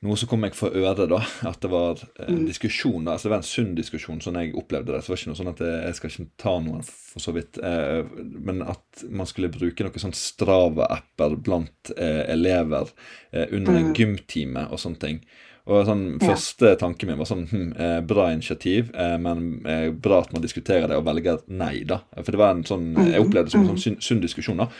noe 0.00 0.16
som 0.16 0.30
kom 0.30 0.40
meg 0.40 0.54
for 0.56 0.72
øre, 0.72 1.04
da, 1.10 1.18
at 1.50 1.60
det 1.60 1.70
var 1.72 2.00
en 2.24 2.40
mm. 2.40 2.46
diskusjon. 2.48 3.04
da, 3.04 3.14
altså 3.14 3.28
Det 3.28 3.34
var 3.34 3.42
en 3.42 3.50
sunn 3.50 3.74
diskusjon, 3.76 4.22
sånn 4.24 4.38
jeg 4.40 4.54
opplevde 4.56 4.94
det. 4.94 5.02
så 5.02 5.10
det 5.10 5.14
var 5.14 5.20
ikke 5.20 5.32
noe 5.32 5.40
sånn 5.42 5.52
at 5.52 5.62
Jeg, 5.66 5.82
jeg 5.84 5.98
skal 5.98 6.14
ikke 6.14 6.26
ta 6.40 6.54
noen, 6.64 6.86
for 6.86 7.26
så 7.26 7.34
vidt. 7.36 7.60
Eh, 7.60 8.00
men 8.48 8.64
at 8.64 9.04
man 9.12 9.28
skulle 9.28 9.52
bruke 9.52 9.84
noen 9.84 10.04
sånn 10.06 10.16
Strava-apper 10.16 11.36
blant 11.44 11.92
eh, 11.96 12.24
elever 12.32 12.90
eh, 13.30 13.46
under 13.50 13.76
en 13.76 13.90
mm. 13.90 13.94
gymtime 13.98 14.66
og 14.70 14.80
sånne 14.80 15.04
ting. 15.04 15.22
Og 15.70 15.84
sånn. 15.86 16.04
Første 16.22 16.72
tanken 16.80 17.10
min 17.10 17.20
var 17.20 17.28
sånn 17.28 17.44
hm, 17.50 17.68
eh, 17.76 17.98
Bra 18.08 18.30
initiativ, 18.32 18.90
eh, 18.96 19.16
men 19.22 19.60
eh, 19.68 19.88
bra 19.92 20.22
at 20.24 20.32
man 20.34 20.42
diskuterer 20.44 20.88
det 20.90 20.98
og 20.98 21.06
velger 21.06 21.44
nei, 21.52 21.82
da. 21.88 22.00
For 22.16 22.32
det 22.32 22.40
var 22.40 22.56
en 22.56 22.66
sånn, 22.66 22.92
Jeg 22.96 23.22
opplevde 23.22 23.50
det 23.50 23.54
som 23.54 23.66
en 23.66 23.78
sånn 23.78 24.00
sunn 24.02 24.22
diskusjon, 24.24 24.64
da. 24.64 24.70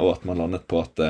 og 0.00 0.14
at 0.16 0.24
man 0.28 0.40
landet 0.40 0.66
på 0.70 0.80
at 0.80 1.00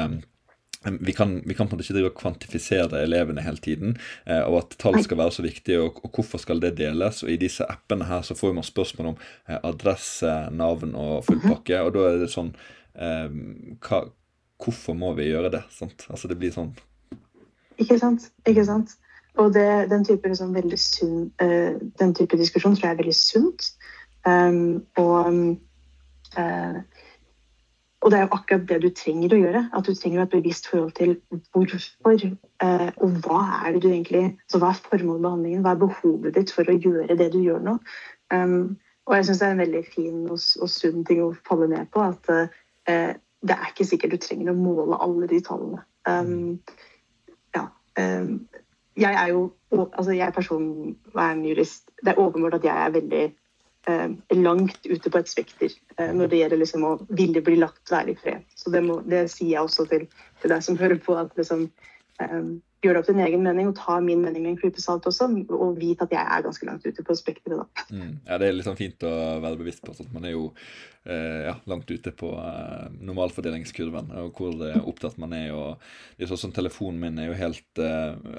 vi 0.85 1.13
kan, 1.13 1.43
vi 1.45 1.55
kan, 1.55 1.69
på 1.69 1.75
en 1.75 1.79
måte 1.79 1.87
ikke 1.87 1.97
drive 1.97 2.11
og 2.11 2.19
kvantifisere 2.19 3.03
elevene 3.05 3.45
hele 3.45 3.61
tiden, 3.63 3.97
eh, 4.27 4.43
og 4.43 4.59
at 4.63 4.77
tall 4.81 4.99
skal 5.05 5.21
være 5.21 5.37
så 5.37 5.45
viktige, 5.45 5.81
og, 5.81 6.01
og, 6.05 6.11
hvorfor 6.15 6.43
skal 6.43 6.61
det 6.61 6.75
deles? 6.81 7.23
Og 7.25 7.33
I 7.33 7.39
disse 7.41 7.67
appene 7.71 8.09
her 8.09 8.25
så 8.27 8.37
får 8.37 8.53
man 8.57 8.67
spørsmål 8.67 9.15
om 9.15 9.23
eh, 9.49 9.59
adresse, 9.63 10.35
navn 10.53 10.95
og 10.95 11.25
full 11.29 11.41
mhm. 11.41 11.55
pakke, 11.55 11.81
og 11.81 11.95
da 11.97 12.09
er 12.11 12.21
det 12.25 12.33
sånn 12.35 12.53
eh, 12.95 13.33
hva, 13.85 14.05
Hvorfor 14.65 14.95
må 14.97 15.11
vi 15.19 15.27
gjøre 15.29 15.51
det? 15.51 15.65
Sant? 15.75 16.07
Altså 16.09 16.29
det 16.31 16.39
blir 16.41 16.53
sånn 16.55 16.71
Ikke 17.83 17.99
sant. 17.99 18.29
Ikke 18.49 18.63
sant. 18.65 18.95
Og 19.35 19.51
det, 19.55 19.91
den 19.91 20.05
type 20.07 20.31
liksom 20.31 20.55
sunn 20.79 21.33
uh, 21.43 21.75
Den 21.99 22.15
type 22.15 22.39
diskusjon 22.39 22.77
tror 22.77 22.87
jeg 22.87 22.95
er 22.95 23.01
veldig 23.03 23.17
sunt. 23.19 23.73
Um, 24.25 24.85
og 24.97 25.59
uh, 26.39 26.79
og 28.05 28.11
det 28.13 28.19
er 28.19 28.27
jo 28.27 28.37
akkurat 28.37 28.65
det 28.69 28.77
du 28.83 28.91
trenger 28.93 29.33
å 29.33 29.39
gjøre. 29.41 29.61
At 29.73 29.87
du 29.89 29.95
trenger 29.97 30.27
et 30.27 30.33
bevisst 30.35 30.67
forhold 30.69 30.93
til 30.99 31.15
hvorfor 31.57 32.19
eh, 32.21 32.91
og 33.01 33.15
hva 33.25 33.41
er 33.63 33.73
det 33.73 33.81
du 33.81 33.89
egentlig 33.89 34.25
Så 34.53 34.61
hva 34.61 34.75
er 34.75 34.83
formålet 34.91 35.23
med 35.23 35.25
behandlingen? 35.25 35.63
Hva 35.65 35.73
er 35.73 35.81
behovet 35.81 36.37
ditt 36.37 36.53
for 36.53 36.69
å 36.69 36.77
gjøre 36.77 37.17
det 37.17 37.31
du 37.33 37.39
gjør 37.41 37.63
nå? 37.65 37.79
Um, 38.35 38.77
og 39.09 39.17
jeg 39.17 39.29
syns 39.29 39.41
det 39.41 39.47
er 39.47 39.55
en 39.55 39.63
veldig 39.63 39.83
fin 39.89 40.19
og, 40.27 40.37
og, 40.37 40.71
sunn 40.73 41.07
ting 41.09 41.23
å 41.25 41.31
falle 41.49 41.71
ned 41.73 41.89
på. 41.97 42.05
At 42.05 42.29
eh, 42.35 43.17
det 43.45 43.57
er 43.57 43.73
ikke 43.73 43.89
sikkert 43.89 44.17
du 44.17 44.21
trenger 44.21 44.53
å 44.53 44.59
måle 44.59 45.01
alle 45.01 45.29
de 45.33 45.41
tallene. 45.45 45.81
Um, 46.05 46.61
ja. 47.57 47.71
Um, 47.97 48.45
jeg 49.01 49.17
er 49.17 49.33
jo 49.33 49.51
Altså, 49.75 50.13
jeg 50.15 50.29
er 50.29 50.31
personvernjurist. 50.31 51.89
Det 52.05 52.13
er 52.13 52.21
åpenbart 52.23 52.61
at 52.61 52.67
jeg 52.69 52.79
er 52.79 52.93
veldig 52.95 53.23
langt 54.35 54.87
ute 54.87 55.11
på 55.11 55.21
et 55.21 55.29
spekter 55.29 55.73
eh, 55.99 56.13
når 56.17 56.31
det 56.31 56.39
gjelder 56.41 56.61
liksom 56.63 56.87
å 56.89 56.93
ville 57.13 57.43
bli 57.45 57.59
lagt 57.61 57.93
være 57.93 58.15
i 58.15 58.19
fred. 58.21 58.47
Så 58.57 58.73
det, 58.73 58.85
må, 58.87 59.01
det 59.09 59.27
sier 59.33 59.57
jeg 59.57 59.67
også 59.67 59.87
til, 59.91 60.07
til, 60.41 60.53
deg 60.53 60.65
som 60.65 60.79
hører 60.81 61.01
på, 61.05 61.17
at 61.21 61.35
liksom, 61.39 61.67
um, 62.85 62.89
gjør 62.89 62.97
det 62.97 63.03
opp 63.03 63.11
din 63.11 63.25
egen 63.27 63.45
mening 63.47 63.71
og 63.71 63.77
ta 63.81 63.99
min 64.05 64.25
mening 64.25 64.47
med 64.47 64.55
en 64.55 64.61
klype 64.61 64.83
salt 64.83 65.07
også, 65.11 65.31
og 65.57 65.79
vite 65.81 66.07
at 66.07 66.15
jeg 66.15 66.25
er 66.25 66.47
ganske 66.47 66.69
langt 66.69 66.87
ute 66.87 67.07
på 67.07 67.19
spekteret, 67.19 67.63
da. 67.65 67.87
Mm. 67.91 68.17
Ja, 68.27 68.41
det 68.41 68.49
er 68.49 68.59
litt 68.59 68.69
sånn 68.69 68.81
fint 68.81 69.07
å 69.07 69.15
være 69.45 69.61
bevisst 69.61 69.85
på. 69.85 69.95
at 69.95 70.13
Man 70.15 70.29
er 70.29 70.37
jo 70.37 70.51
Eh, 71.07 71.45
ja, 71.45 71.57
langt 71.65 71.91
ute 71.91 72.11
på 72.11 72.31
eh, 72.33 72.93
normalfordelingskurven, 73.05 74.07
og 74.23 74.39
hvor 74.39 74.63
opptatt 74.89 75.19
man 75.21 75.35
er. 75.37 75.51
og 75.53 75.83
det 76.17 76.25
er 76.25 76.31
sånn 76.31 76.47
som 76.47 76.55
Telefonen 76.57 77.01
min 77.03 77.19
er 77.21 77.27
jo 77.29 77.35
helt 77.37 77.81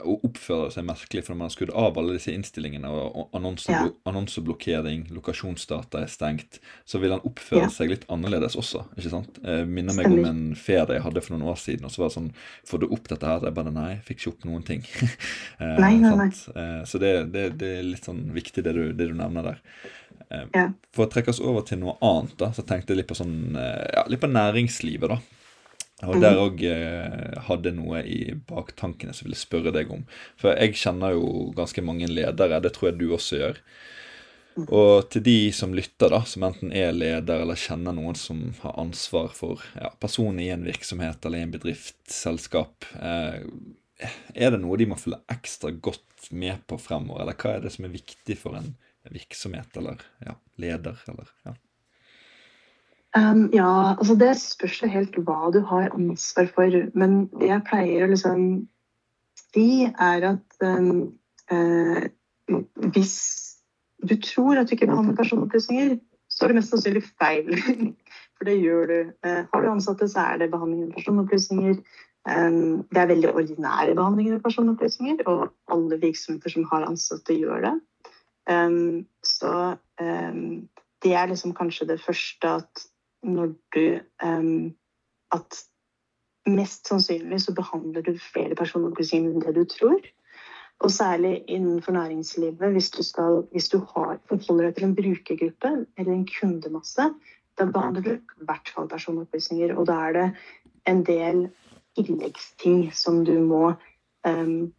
og 0.02 0.24
oppfører 0.26 0.72
seg 0.74 0.88
merkelig, 0.88 1.22
for 1.22 1.34
når 1.34 1.38
man 1.38 1.46
har 1.46 1.54
skrudd 1.54 1.74
av 1.78 2.00
alle 2.02 2.16
disse 2.18 2.34
innstillingene, 2.34 2.90
og 2.90 3.36
annonse, 3.38 3.70
ja. 3.70 3.84
annonseblokkering, 4.10 5.06
lokasjonsdata 5.14 6.02
er 6.02 6.10
stengt, 6.10 6.58
så 6.90 7.02
vil 7.04 7.14
han 7.14 7.22
oppføre 7.28 7.68
ja. 7.68 7.74
seg 7.76 7.94
litt 7.94 8.08
annerledes 8.10 8.58
også. 8.58 8.88
ikke 8.98 9.14
sant? 9.14 9.38
Eh, 9.46 9.62
minner 9.70 9.94
meg 10.00 10.10
om 10.10 10.26
en 10.26 10.44
ferie 10.58 10.98
jeg 10.98 11.06
hadde 11.06 11.22
for 11.22 11.36
noen 11.36 11.52
år 11.54 11.62
siden, 11.62 11.86
og 11.86 11.94
så 11.94 12.02
var 12.02 12.10
det 12.10 12.18
sånn 12.18 12.32
Får 12.66 12.82
du 12.82 12.88
opp 12.90 13.06
dette 13.12 13.30
her? 13.30 13.46
Jeg 13.46 13.56
bare 13.60 13.74
nei, 13.76 13.92
fikk 14.08 14.24
ikke 14.24 14.32
opp 14.34 14.35
noen 14.44 14.66
ting. 14.68 14.84
nei, 15.84 15.96
nei, 16.02 16.12
nei. 16.20 16.30
så 16.86 17.00
det, 17.00 17.14
det, 17.32 17.46
det, 17.62 17.72
er 17.80 17.88
litt 17.88 18.10
sånn 18.10 18.26
viktig, 18.36 18.66
det 18.66 18.76
du, 18.76 18.84
det 18.92 19.08
du 19.12 19.16
nevner 19.16 19.54
der. 19.54 19.62
Eh, 20.30 20.46
ja. 20.52 20.68
For 20.96 21.06
å 21.06 21.12
trekke 21.12 21.32
oss 21.32 21.42
over 21.44 21.66
til 21.68 21.82
noe 21.82 21.96
annet, 22.04 22.36
da, 22.42 22.52
så 22.56 22.66
tenkte 22.68 22.94
jeg 22.94 23.04
litt 23.04 23.10
på, 23.12 23.18
sånn, 23.18 23.56
eh, 23.60 23.88
ja, 23.96 24.06
litt 24.12 24.24
på 24.24 24.32
næringslivet. 24.32 25.16
da. 25.16 25.22
Og 26.04 26.20
der 26.20 26.38
òg 26.42 26.60
mhm. 26.60 26.72
eh, 26.76 27.44
hadde 27.48 27.72
noe 27.78 28.02
i 28.04 28.20
baktankene 28.50 29.14
som 29.16 29.26
jeg 29.26 29.30
ville 29.30 29.40
spørre 29.40 29.76
deg 29.76 29.92
om. 29.96 30.04
For 30.42 30.52
jeg 30.52 30.76
kjenner 30.82 31.16
jo 31.16 31.52
ganske 31.56 31.84
mange 31.86 32.10
ledere, 32.12 32.60
det 32.64 32.74
tror 32.76 32.92
jeg 32.92 33.00
du 33.00 33.08
også 33.16 33.40
gjør. 33.40 33.62
Mhm. 34.56 34.68
Og 34.72 35.10
til 35.12 35.24
de 35.24 35.40
som 35.56 35.74
lytter, 35.76 36.12
da, 36.12 36.22
som 36.28 36.46
enten 36.48 36.72
er 36.76 36.94
leder 36.96 37.44
eller 37.44 37.60
kjenner 37.60 37.96
noen 37.96 38.16
som 38.20 38.44
har 38.62 38.76
ansvar 38.80 39.34
for 39.36 39.64
ja, 39.76 39.92
personer 40.00 40.46
i 40.46 40.52
en 40.54 40.68
virksomhet 40.68 41.26
eller 41.26 41.42
i 41.42 41.48
en 41.48 41.56
bedrift, 41.56 41.98
selskap, 42.12 42.88
eh, 43.00 43.42
er 44.00 44.52
det 44.52 44.60
noe 44.62 44.78
de 44.80 44.88
må 44.90 44.98
følge 45.00 45.22
ekstra 45.32 45.72
godt 45.72 46.30
med 46.36 46.64
på 46.68 46.80
fremover? 46.82 47.24
Eller 47.24 47.38
hva 47.40 47.56
er 47.56 47.66
det 47.66 47.74
som 47.76 47.88
er 47.88 47.96
viktig 47.96 48.38
for 48.40 48.58
en 48.60 48.74
virksomhet 49.14 49.78
eller 49.78 50.02
ja, 50.26 50.36
leder, 50.62 51.00
eller 51.08 51.30
ja. 51.46 51.56
Um, 53.16 53.50
ja, 53.54 53.96
altså 53.96 54.16
det 54.20 54.34
spørs 54.42 54.82
jo 54.82 54.90
helt 54.92 55.16
hva 55.24 55.52
du 55.54 55.62
har 55.70 55.94
ansvar 55.96 56.50
for. 56.52 56.74
Men 57.00 57.30
jeg 57.40 57.64
pleier 57.70 58.04
å 58.04 58.12
liksom 58.12 58.42
si, 59.40 59.86
er 59.88 60.26
at 60.34 60.66
um, 60.66 61.14
uh, 61.52 62.02
hvis 62.92 63.16
du 64.04 64.18
tror 64.20 64.60
at 64.60 64.68
du 64.68 64.76
ikke 64.76 64.90
behandler 64.92 65.16
personopplysninger, 65.16 65.96
så 66.28 66.44
er 66.44 66.52
det 66.52 66.58
mest 66.60 66.74
sannsynlig 66.74 67.06
feil. 67.16 67.54
For 68.36 68.50
det 68.50 68.58
gjør 68.60 68.90
du. 68.92 68.98
Uh, 69.24 69.46
har 69.48 69.64
du 69.64 69.70
ansatte, 69.72 70.10
så 70.12 70.26
er 70.34 70.42
det 70.42 70.52
behandling 70.52 70.90
av 70.90 70.98
personopplysninger. 70.98 71.80
Um, 72.26 72.88
det 72.90 73.02
er 73.02 73.12
veldig 73.12 73.34
ordinære 73.34 73.94
behandlinger 73.98 74.40
av 74.40 74.46
personopplysninger, 74.48 75.22
og 75.30 75.52
alle 75.72 76.00
virksomheter 76.02 76.50
som 76.56 76.66
har 76.72 76.88
ansatte, 76.88 77.38
gjør 77.38 77.68
det. 77.68 77.76
Um, 78.50 79.06
så 79.26 79.76
um, 80.02 80.66
det 81.06 81.14
er 81.14 81.30
liksom 81.30 81.54
kanskje 81.58 81.88
det 81.92 82.02
første 82.02 82.58
at 82.62 82.86
når 83.26 83.56
du 83.74 84.00
At 85.34 85.58
mest 86.46 86.88
sannsynlig 86.88 87.42
så 87.42 87.54
behandler 87.54 88.02
du 88.06 88.14
flere 88.22 88.56
personopplysninger 88.56 89.32
enn 89.34 89.42
det 89.44 89.56
du 89.56 89.66
tror. 89.66 90.06
Og 90.80 90.92
særlig 90.92 91.44
innenfor 91.48 91.92
næringslivet, 91.92 92.72
hvis 92.72 92.92
du, 92.92 93.04
skal, 93.04 93.44
hvis 93.52 93.70
du 93.70 93.80
har, 93.96 94.20
forholder 94.30 94.68
deg 94.68 94.76
til 94.76 94.88
en 94.88 94.96
brukergruppe 94.96 95.72
eller 95.98 96.14
en 96.14 96.28
kundemasse, 96.28 97.10
da 97.58 97.66
behandler 97.66 98.02
du 98.02 98.12
i 98.14 98.48
hvert 98.48 98.72
fall 98.76 98.90
personopplysninger. 98.92 99.76
Og 99.76 99.88
da 99.88 100.00
er 100.08 100.18
det 100.18 100.26
en 100.88 101.04
del 101.08 101.48
tilleggsting 101.96 102.92
som 102.94 103.24
du 103.26 103.34
må 103.40 103.74
um, 104.28 104.74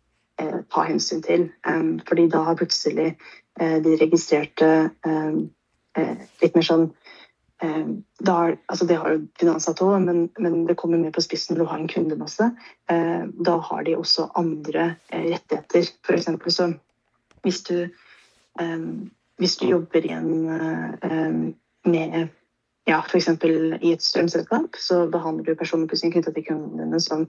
ta 0.72 0.86
hensyn 0.86 1.22
til. 1.24 1.48
Um, 1.68 1.98
fordi 2.08 2.28
da 2.32 2.44
har 2.48 2.58
plutselig 2.60 3.14
eh, 3.60 3.76
de 3.82 3.96
registrerte 4.00 4.90
um, 5.06 5.50
eh, 5.96 6.16
litt 6.42 6.56
mer 6.56 6.70
sånn 6.70 6.88
da, 7.56 8.34
altså 8.68 8.84
det 8.84 8.98
har 9.00 9.14
jo 9.14 9.20
finansatt 9.40 9.78
òg, 9.80 9.94
men, 10.04 10.26
men, 10.36 10.66
det 10.68 10.74
kommer 10.76 11.00
mer 11.00 11.14
på 11.16 11.22
spissen 11.24 11.56
når 11.56 11.62
du 11.62 11.70
har 11.70 11.78
en 11.80 11.88
kundemasse. 11.88 12.48
Da 13.48 13.54
har 13.64 13.86
de 13.86 13.94
også 13.96 14.26
andre 14.36 14.90
rettigheter. 15.08 15.88
For 16.04 16.18
eksempel 16.18 16.52
så 16.52 16.66
hvis 17.46 17.62
du, 17.64 17.88
hvis 19.40 19.56
du 19.56 19.64
jobber 19.70 20.04
igjen 20.04 20.52
en 20.52 21.40
med 21.86 22.28
ja, 22.86 23.00
f.eks. 23.02 23.28
i 23.82 23.92
et 23.92 24.02
strømselskap 24.02 24.78
så 24.78 25.02
behandler 25.10 25.48
du 25.48 25.58
personopplysninger 25.58 26.14
knytta 26.14 26.32
til 26.36 26.46
kundene 26.46 27.00
som, 27.02 27.26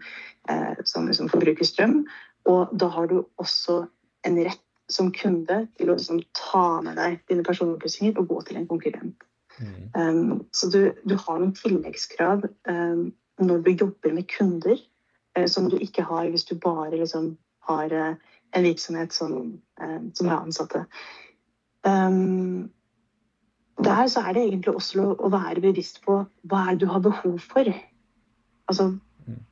eh, 0.50 0.84
som 0.86 1.08
liksom 1.10 1.32
forbruker 1.34 1.65
strøm. 1.65 2.04
Og 2.46 2.74
da 2.78 2.89
har 2.93 3.10
du 3.10 3.24
også 3.41 3.86
en 4.28 4.38
rett 4.46 4.62
som 4.88 5.10
kunde 5.12 5.63
til 5.80 5.89
å 5.89 5.98
liksom, 5.98 6.22
ta 6.38 6.82
med 6.86 6.96
deg 7.00 7.17
dine 7.28 7.43
personopplysninger 7.48 8.20
og 8.22 8.30
gå 8.30 8.41
til 8.48 8.62
en 8.62 8.70
konkurrent. 8.70 9.26
Mm. 9.58 9.82
Um, 9.98 10.46
så 10.54 10.70
du, 10.70 10.80
du, 11.10 11.15
har 11.17 11.41
noen 11.41 11.56
tilleggskrav 11.58 12.46
um, 12.70 13.08
når 13.41 13.65
du 13.65 13.72
jobber 13.74 14.13
med 14.13 14.30
kunder, 14.30 14.78
uh, 15.38 15.48
som 15.50 15.67
du 15.72 15.80
ikke 15.82 16.06
har 16.06 16.30
hvis 16.30 16.46
du 16.48 16.56
bare 16.62 16.93
liksom, 16.96 17.34
har 17.67 17.91
uh, 17.91 18.38
en 18.54 18.70
virksomhet 18.70 19.13
som, 19.13 19.58
uh, 19.82 20.02
som 20.13 20.30
har 20.30 20.46
ansatte. 20.46 20.86
Um, 21.82 22.70
der 23.84 24.08
så 24.10 24.24
er 24.26 24.34
det 24.34 24.44
egentlig 24.48 24.74
også 24.74 25.12
å 25.13 25.30
være 25.34 25.62
bevisst 25.62 26.02
på 26.06 26.22
hva 26.50 26.63
er 26.66 26.76
det 26.76 26.86
du 26.86 26.92
har 26.92 27.04
behov 27.06 27.38
for. 27.44 27.70
Altså, 28.68 28.92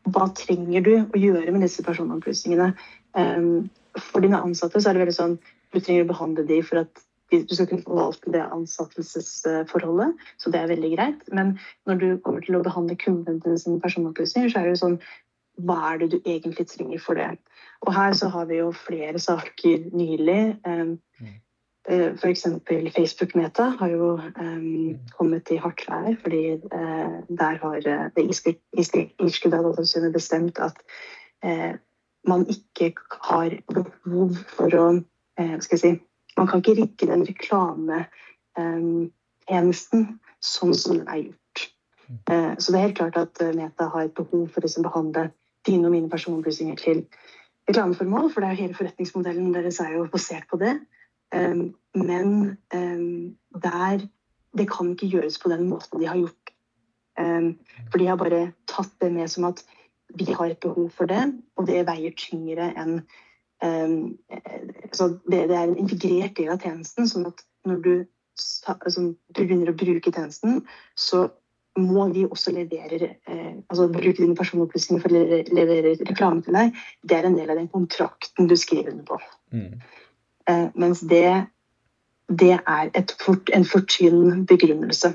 hva 0.10 0.30
trenger 0.38 0.86
du 0.86 0.94
å 0.98 1.20
gjøre 1.20 1.52
med 1.54 1.66
disse 1.66 1.84
personopplysningene? 1.86 2.72
Um, 3.16 3.68
for 3.96 4.24
dine 4.24 4.42
ansatte 4.42 4.82
så 4.82 4.90
er 4.90 4.98
det 4.98 5.06
veldig 5.06 5.18
sånn 5.18 5.38
du 5.76 5.80
trenger 5.80 6.06
å 6.06 6.14
behandle 6.14 6.48
dem 6.48 6.64
for 6.66 6.84
at 6.84 7.04
du 7.34 7.56
skal 7.56 7.68
kunne 7.68 7.84
forvalte 7.84 8.32
det 8.32 8.44
ansettelsesforholdet, 8.54 10.26
så 10.38 10.52
det 10.54 10.60
er 10.62 10.70
veldig 10.72 10.92
greit. 10.94 11.24
Men 11.34 11.56
når 11.90 12.02
du 12.02 12.08
kommer 12.24 12.46
til 12.46 12.58
å 12.58 12.64
behandle 12.64 12.98
kundene 13.02 13.42
dine 13.44 13.58
sine 13.60 13.82
personopplysninger, 13.84 14.52
så 14.52 14.62
er 14.62 14.68
det 14.68 14.76
jo 14.76 14.82
sånn 14.84 15.00
hva 15.66 15.80
er 15.90 16.02
det 16.02 16.10
du 16.12 16.18
egentlig 16.20 16.68
trenger 16.70 17.02
for 17.02 17.18
det? 17.18 17.32
Og 17.88 17.94
her 17.96 18.14
så 18.18 18.30
har 18.32 18.48
vi 18.50 18.60
jo 18.60 18.70
flere 18.76 19.20
saker 19.22 19.90
nylig. 19.96 20.58
Um, 20.68 20.98
F.eks. 21.89 22.45
Facebook-Meta 22.95 23.63
har 23.80 23.89
jo 23.89 24.12
um, 24.17 25.00
kommet 25.17 25.52
i 25.54 25.58
hardt 25.62 25.89
vær, 25.89 26.15
fordi 26.21 26.54
uh, 26.74 27.13
der 27.30 27.58
har 27.62 27.78
uh, 27.78 28.10
det 28.15 28.24
irske 28.26 28.56
datatilsynet 29.54 30.13
bestemt 30.13 30.60
at 30.60 30.74
uh, 31.45 31.74
man 32.28 32.45
ikke 32.50 32.93
har 33.30 33.50
behov 33.69 34.30
for 34.58 34.76
å 34.76 35.02
skal 35.36 35.76
jeg 35.76 35.82
si, 35.82 36.00
Man 36.38 36.48
kan 36.48 36.60
ikke 36.60 36.82
rigge 36.82 37.08
den 37.08 37.28
reklametjenesten 37.28 40.00
um, 40.00 40.19
sånn 40.39 40.74
som 40.74 40.98
den 40.98 41.08
er 41.08 41.17
gjort. 41.26 41.71
så 42.60 42.71
det 42.71 42.80
er 42.80 42.86
helt 42.86 42.98
klart 42.98 43.17
at 43.19 43.41
Meta 43.56 43.86
har 43.91 44.04
et 44.08 44.15
behov 44.15 44.48
for 44.48 44.60
å 44.62 44.63
liksom, 44.63 44.84
behandle 44.88 45.32
dine 45.67 45.88
og 45.88 45.91
mine 45.91 46.10
personopplysninger 46.10 46.76
til 46.80 47.06
reklameformål, 47.67 48.32
for 48.32 48.39
det 48.41 48.48
er 48.48 48.54
jo 48.56 48.63
hele 48.63 48.78
forretningsmodellen 48.80 49.56
deres 49.56 49.80
er 49.84 49.91
jo 49.98 50.12
basert 50.12 50.48
på 50.52 50.58
det. 50.62 50.74
Ehm, 51.34 51.74
men 51.96 52.58
ehm, 52.74 53.38
der 53.62 54.08
Det 54.56 54.70
kan 54.72 54.92
ikke 54.94 55.10
gjøres 55.12 55.36
på 55.40 55.50
den 55.52 55.68
måten 55.68 56.00
de 56.00 56.08
har 56.08 56.16
gjort. 56.16 56.52
Ehm, 57.20 57.58
for 57.92 57.98
de 58.00 58.06
har 58.08 58.16
bare 58.16 58.54
tatt 58.68 58.94
det 59.02 59.12
med 59.12 59.28
som 59.28 59.44
at 59.44 59.66
vi 60.16 60.32
har 60.32 60.46
et 60.46 60.60
behov 60.60 60.90
for 60.90 61.06
det, 61.06 61.34
og 61.58 61.68
det 61.68 61.84
veier 61.88 62.16
tyngre 62.16 62.72
enn 62.72 63.02
så 64.94 65.08
det, 65.32 65.48
det, 65.50 65.56
er 65.56 65.64
en 65.64 65.78
integrert 65.78 66.36
del 66.38 66.52
av 66.54 66.62
tjenesten. 66.62 67.08
sånn 67.08 67.28
at 67.30 67.42
når 67.66 67.82
du, 67.82 67.94
altså, 68.68 69.10
du 69.32 69.42
begynner 69.42 69.72
å 69.72 69.78
bruke 69.80 70.12
tjenesten, 70.12 70.62
så 70.96 71.26
må 71.76 72.08
vi 72.14 72.24
også 72.24 72.54
levere 72.56 73.10
eh, 73.28 73.56
altså 73.68 73.90
bruke 73.92 74.22
dine 74.22 74.36
personopplysninger 74.38 75.02
for 75.04 75.12
å 75.12 75.24
levere 75.58 75.96
reklame 76.08 76.44
til 76.46 76.56
deg. 76.56 76.78
Det 77.04 77.18
er 77.18 77.28
en 77.28 77.36
del 77.36 77.52
av 77.52 77.60
den 77.60 77.72
kontrakten 77.72 78.48
du 78.48 78.56
skriver 78.60 78.94
under 78.94 79.10
på. 79.10 79.20
Mm. 79.56 79.82
Eh, 80.50 80.68
mens 80.76 81.02
det, 81.10 81.46
det 82.30 82.56
er 82.58 83.14
fort, 83.22 83.50
en 83.54 83.66
fortynn 83.66 84.46
begrunnelse. 84.46 85.14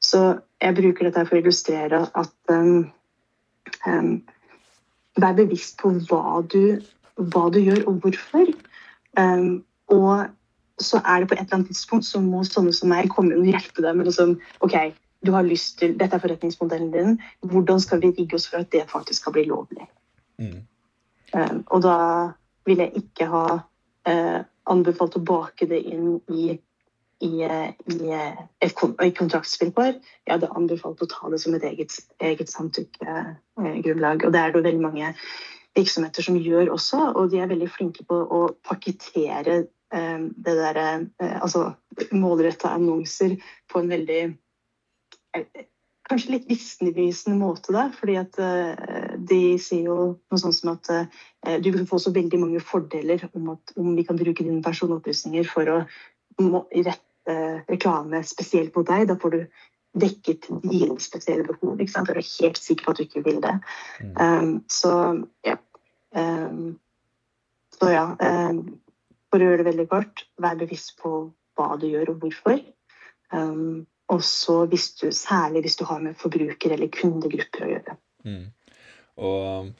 Så 0.00 0.20
jeg 0.60 0.76
bruker 0.76 1.08
dette 1.08 1.24
for 1.26 1.36
å 1.36 1.42
illustrere 1.42 2.04
at 2.16 2.52
um, 2.52 2.90
um, 3.86 4.12
Vær 5.20 5.34
bevisst 5.36 5.74
på 5.80 5.90
hva 6.08 6.40
du, 6.46 6.78
hva 7.18 7.48
du, 7.52 7.58
gjør, 7.60 7.82
og 7.90 8.04
hvorfor. 8.04 8.52
Um, 9.18 9.64
og 9.90 10.30
så 10.80 11.00
er 11.02 11.20
det 11.20 11.28
på 11.28 11.34
et 11.34 11.42
eller 11.42 11.56
annet 11.58 11.72
tidspunkt 11.74 12.06
så 12.06 12.22
må 12.24 12.44
sånne 12.46 12.72
som 12.72 12.88
meg 12.92 13.10
komme 13.12 13.34
inn 13.34 13.42
og 13.42 13.50
hjelpe 13.50 13.82
deg 13.84 13.98
med 13.98 14.08
liksom, 14.08 14.36
ok, 14.64 14.76
du 15.26 15.32
har 15.34 15.44
lyst 15.44 15.80
til, 15.82 15.96
Dette 15.98 16.16
er 16.16 16.22
forretningsmodellen 16.22 16.92
din. 16.94 17.18
Hvordan 17.44 17.82
skal 17.82 18.00
vi 18.00 18.12
rigge 18.16 18.38
oss 18.38 18.46
for 18.48 18.62
at 18.62 18.70
det 18.72 18.86
faktisk 18.88 19.20
skal 19.20 19.34
bli 19.34 19.44
lovlig? 19.50 19.90
Mm. 20.40 20.62
Og 21.66 21.82
da 21.84 21.98
vil 22.70 22.80
jeg 22.80 23.02
ikke 23.02 23.28
ha 23.34 23.44
uh, 23.58 24.38
anbefalt 24.72 25.18
å 25.18 25.24
bake 25.26 25.68
det 25.70 25.80
inn 25.90 26.18
i, 26.30 26.56
i, 27.26 27.30
i 27.44 28.18
i 28.64 29.12
kontraktsvilkår. 29.16 29.92
Jeg 30.26 30.32
hadde 30.34 30.52
anbefalt 30.56 31.02
å 31.04 31.08
ta 31.10 31.30
det 31.32 31.40
som 31.42 31.56
et 31.56 31.66
eget, 31.68 31.96
eget 32.22 32.52
samtykkegrunnlag. 32.52 34.26
Og 34.26 34.34
det 34.34 34.42
er 34.42 34.54
det 34.54 34.64
veldig 34.64 34.84
mange 34.84 35.14
virksomheter 35.78 36.26
som 36.26 36.38
gjør 36.40 36.72
også, 36.74 37.02
og 37.14 37.30
de 37.30 37.40
er 37.42 37.50
veldig 37.50 37.70
flinke 37.70 38.06
på 38.08 38.16
å 38.16 38.40
pakkettere 38.66 39.56
eh, 39.94 40.22
det 40.30 40.54
derre 40.58 40.86
eh, 41.22 41.36
Altså 41.40 41.70
målretta 42.16 42.72
annonser 42.74 43.36
på 43.70 43.82
en 43.82 43.92
veldig 43.92 44.22
eh, 45.36 45.66
kanskje 46.10 46.34
litt 46.34 46.48
visnevisende 46.50 47.38
måte 47.40 47.74
der. 47.76 47.92
fordi 47.96 48.16
at 48.20 48.40
uh, 48.42 49.16
de 49.16 49.42
sier 49.62 49.88
jo 49.88 49.98
noe 50.18 50.40
sånt 50.42 50.58
som 50.58 50.74
at 50.74 50.90
uh, 50.92 51.56
du 51.62 51.70
vil 51.70 51.86
få 51.88 52.00
så 52.02 52.12
veldig 52.14 52.42
mange 52.42 52.62
fordeler 52.64 53.28
om, 53.32 53.54
at, 53.54 53.74
om 53.80 53.94
vi 53.96 54.04
kan 54.08 54.18
bruke 54.20 54.44
dine 54.44 54.62
personopplysninger 54.64 55.48
for 55.48 55.70
å 55.70 55.80
rette 56.40 57.06
reklame 57.68 58.22
spesielt 58.24 58.74
mot 58.76 58.88
deg. 58.88 59.06
Da 59.10 59.16
får 59.20 59.34
du 59.34 59.40
dekket 60.00 60.46
dine 60.62 60.98
spesielle 61.02 61.46
behov. 61.46 61.80
ikke 61.80 61.92
sant? 61.92 62.08
Du 62.08 62.14
er 62.14 62.22
helt 62.22 62.60
sikker 62.60 62.84
på 62.84 62.92
at 62.92 63.00
du 63.00 63.06
ikke 63.06 63.24
vil 63.26 63.40
det. 63.42 63.56
Mm. 64.00 64.14
Um, 64.16 64.52
så 64.70 64.92
ja. 65.46 65.56
Um, 66.14 66.78
så 67.74 67.90
ja. 67.90 68.06
Um, 68.20 68.80
for 69.30 69.38
å 69.38 69.46
gjøre 69.46 69.62
det 69.62 69.70
veldig 69.70 69.86
kort, 69.90 70.24
vær 70.42 70.58
bevisst 70.58 70.96
på 71.02 71.30
hva 71.58 71.74
du 71.78 71.86
gjør 71.90 72.14
og 72.14 72.24
hvorfor. 72.24 72.62
Um, 73.30 73.86
og 74.10 74.24
så 74.26 74.64
hvis 74.70 74.90
du, 75.00 75.06
særlig 75.14 75.64
hvis 75.66 75.78
du 75.78 75.86
har 75.88 76.02
med 76.02 76.18
forbruker- 76.18 76.74
eller 76.74 76.90
kundegrupper 76.94 77.66
å 77.66 77.70
gjøre. 77.74 77.96
Mm. 78.26 78.42
Og 79.20 79.38
um, 79.66 79.70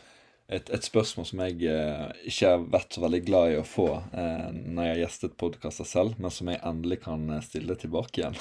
et, 0.50 0.70
et, 0.74 0.82
spørsmål 0.82 1.26
som 1.28 1.42
jeg 1.44 1.68
eh, 1.70 2.06
ikke 2.26 2.48
har 2.48 2.62
vært 2.72 2.96
så 2.96 3.02
veldig 3.04 3.20
glad 3.22 3.52
i 3.52 3.58
å 3.60 3.66
få 3.66 3.86
eh, 3.94 4.48
når 4.50 4.86
jeg 4.86 4.92
har 4.92 5.02
gjestet 5.04 5.36
podkaster 5.38 5.86
selv, 5.86 6.16
men 6.18 6.34
som 6.34 6.50
jeg 6.50 6.58
endelig 6.66 6.98
kan 7.04 7.22
eh, 7.36 7.44
stille 7.46 7.76
tilbake 7.78 8.22
igjen. 8.22 8.38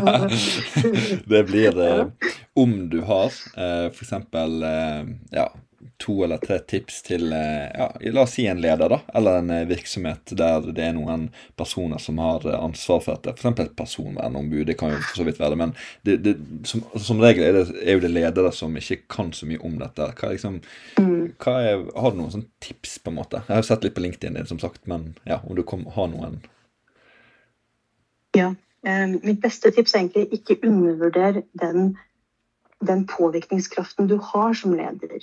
det 1.32 1.42
blir 1.50 1.76
eh, 1.84 2.32
om 2.56 2.72
du 2.92 3.02
har 3.08 3.28
eh, 3.52 3.90
f.eks. 3.90 4.14
Eh, 4.16 5.12
ja, 5.36 5.46
to 5.96 6.24
eller 6.24 6.40
tre 6.42 6.58
tips 6.58 7.02
til 7.06 7.32
eh, 7.32 7.68
ja, 7.74 7.88
la 8.14 8.24
oss 8.24 8.34
si 8.36 8.46
en 8.50 8.60
leder, 8.62 8.90
da, 8.90 8.98
eller 9.14 9.38
en 9.40 9.50
eh, 9.54 9.64
virksomhet 9.68 10.32
der 10.38 10.66
det 10.68 10.84
er 10.86 10.94
noen 10.96 11.28
personer 11.58 12.00
som 12.02 12.20
har 12.22 12.46
ansvar 12.56 13.02
for 13.04 13.16
dette. 13.16 13.34
F.eks. 13.36 13.60
et 13.64 13.74
personvernombud, 13.78 14.66
det 14.68 14.76
kan 14.80 14.94
jo 14.94 15.00
for 15.02 15.22
så 15.22 15.26
vidt 15.28 15.40
være 15.40 15.54
det. 15.54 15.60
Men 15.62 15.74
det, 16.08 16.16
det, 16.24 16.34
som, 16.68 16.84
som, 16.96 17.22
regel 17.22 17.46
er, 17.46 17.58
det, 17.60 17.78
er, 17.82 17.92
jo 17.96 18.04
det 18.04 18.12
ledere 18.12 18.52
som 18.56 18.76
ikke 18.78 19.02
kan 19.12 19.32
så 19.36 19.48
mye 19.50 19.62
om 19.64 19.78
dette. 19.82 20.08
Hva, 20.18 20.32
liksom, 20.34 20.60
mm. 20.98 21.16
hva 21.42 21.56
er, 21.60 21.86
har 21.96 22.14
du 22.14 22.20
noen 22.22 22.34
sånn 22.36 22.48
tips, 22.64 22.98
på 23.02 23.12
en 23.12 23.20
måte? 23.20 23.42
Jeg 23.46 23.54
har 23.54 23.64
jo 23.64 23.70
sett 23.70 23.86
litt 23.86 23.96
på 23.98 24.04
LinkedIn 24.06 24.38
din, 24.40 24.50
som 24.50 24.60
sagt, 24.62 24.84
men 24.90 25.12
ja, 25.28 25.42
om 25.42 25.58
du 25.58 25.64
kom, 25.66 25.86
har 25.96 26.10
noen 26.12 26.42
Ja. 28.36 28.54
Eh, 28.82 29.04
mitt 29.22 29.38
beste 29.44 29.70
tips 29.70 29.92
er 29.94 30.00
egentlig 30.00 30.40
ikke 30.40 30.56
undervurder 30.66 31.44
den 31.54 31.92
den 32.86 33.06
påvirkningskraften 33.06 34.08
du 34.08 34.18
har 34.22 34.54
som 34.54 34.74
leder. 34.74 35.22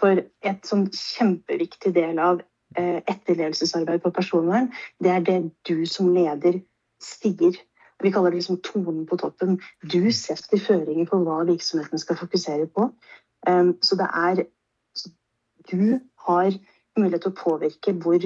For 0.00 0.22
et 0.46 0.68
sånn 0.68 0.86
kjempeviktig 0.94 1.92
del 1.96 2.20
av 2.22 2.40
eh, 2.78 3.00
etterlevelsesarbeid 3.04 4.02
på 4.04 4.12
personvern, 4.16 4.70
det 5.04 5.12
er 5.12 5.26
det 5.26 5.40
du 5.68 5.84
som 5.88 6.12
leder 6.14 6.60
sier. 7.04 7.58
Vi 8.00 8.12
kaller 8.12 8.32
det 8.32 8.40
liksom 8.40 8.60
tonen 8.64 9.06
på 9.06 9.18
toppen. 9.20 9.58
Du 9.82 10.12
setter 10.12 10.60
føringer 10.60 11.08
på 11.08 11.20
hva 11.24 11.42
virksomheten 11.48 12.00
skal 12.00 12.16
fokusere 12.20 12.68
på. 12.72 12.88
Um, 13.48 13.76
så 13.82 13.96
det 13.96 14.08
er 14.08 14.46
Du 15.70 16.00
har 16.26 16.50
mulighet 16.98 17.22
til 17.22 17.30
å 17.30 17.36
påvirke 17.36 17.92
hvor, 18.02 18.24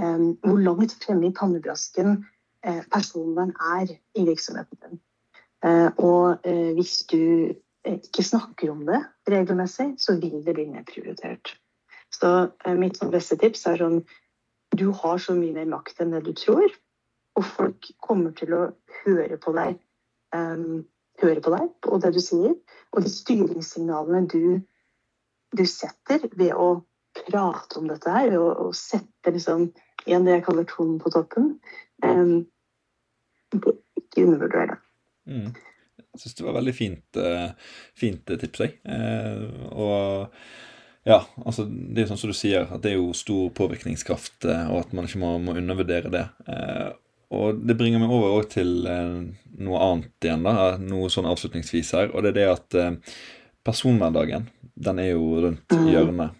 um, 0.00 0.32
hvor 0.42 0.58
langt 0.58 0.94
fremme 1.04 1.28
i 1.28 1.34
pannebrasken 1.36 2.24
uh, 2.66 2.82
personvern 2.90 3.52
er 3.76 3.92
i 4.18 4.24
virksomheten 4.26 4.80
din. 4.80 5.00
Uh, 5.62 5.92
og 5.96 6.48
hvis 6.74 7.04
du 7.12 7.52
ikke 7.88 8.24
snakker 8.24 8.70
om 8.70 8.84
det 8.86 9.00
regelmessig, 9.30 9.94
så 9.98 10.14
vil 10.20 10.42
det 10.46 10.54
bli 10.54 10.68
nedprioritert. 10.70 11.56
Så 12.14 12.30
eh, 12.64 12.76
mitt 12.78 12.98
sånn 12.98 13.12
beste 13.12 13.38
tips 13.40 13.66
er 13.70 13.80
sånn 13.82 14.02
Du 14.72 14.88
har 15.02 15.18
så 15.20 15.34
mye 15.36 15.52
mer 15.52 15.68
makt 15.68 16.00
enn 16.00 16.14
det 16.14 16.22
du 16.24 16.32
tror. 16.36 16.72
Og 17.36 17.44
folk 17.44 17.88
kommer 18.00 18.32
til 18.36 18.54
å 18.56 18.62
høre 19.02 19.36
på 19.40 19.52
deg, 19.56 19.76
um, 20.36 20.84
høre 21.20 21.42
på 21.44 21.52
deg 21.52 21.88
og 21.88 22.00
det 22.04 22.12
du 22.16 22.20
sier. 22.24 22.54
Og 22.92 23.04
de 23.04 23.12
styringssignalene 23.12 24.22
du, 24.32 24.62
du 25.52 25.64
setter 25.68 26.24
ved 26.36 26.54
å 26.56 26.84
prate 27.16 27.80
om 27.80 27.88
dette 27.90 28.12
her, 28.12 28.36
å, 28.40 28.48
å 28.64 28.72
sette 28.76 29.34
liksom, 29.34 29.68
igjen 30.06 30.24
det 30.28 30.38
jeg 30.38 30.46
kaller 30.48 30.68
tonen 30.68 30.96
på 31.02 31.12
toppen 31.12 31.52
um, 32.04 32.46
Ikke 33.52 34.24
undervurder 34.24 34.72
det. 34.72 34.78
Mm. 35.28 35.52
Jeg 36.12 36.22
syns 36.22 36.36
det 36.38 36.44
var 36.44 36.58
veldig 36.58 36.74
fint, 36.76 37.20
uh, 37.20 37.76
fint 37.98 38.28
tips, 38.28 38.64
jeg. 38.64 38.74
Uh, 38.84 39.70
og 39.72 41.06
ja, 41.08 41.22
altså 41.42 41.64
det 41.66 41.96
er 41.96 42.04
jo 42.04 42.10
sånn 42.12 42.20
som 42.20 42.32
du 42.32 42.36
sier, 42.36 42.66
at 42.68 42.82
det 42.84 42.92
er 42.92 43.00
jo 43.00 43.14
stor 43.16 43.48
påvirkningskraft, 43.58 44.44
og 44.46 44.76
at 44.84 44.92
man 44.94 45.08
ikke 45.08 45.18
må, 45.18 45.32
må 45.42 45.56
undervurdere 45.58 46.12
det. 46.14 46.26
og 47.34 47.58
det 47.66 47.74
bringer 47.80 47.98
meg 47.98 48.12
over 48.14 48.46
til 48.46 48.70
noe 48.86 49.80
annet 49.82 50.28
igjen, 50.28 50.46
da, 50.46 50.76
noe 50.78 51.10
sånn 51.10 51.26
avslutningsvis 51.26 51.90
her. 51.98 52.12
Og 52.14 52.22
det 52.22 52.30
er 52.30 52.38
det 52.38 52.46
at 52.52 52.78
personhverdagen, 53.66 54.46
den 54.78 55.02
er 55.02 55.10
jo 55.10 55.42
rundt 55.48 55.74
hjørnet. 55.90 56.38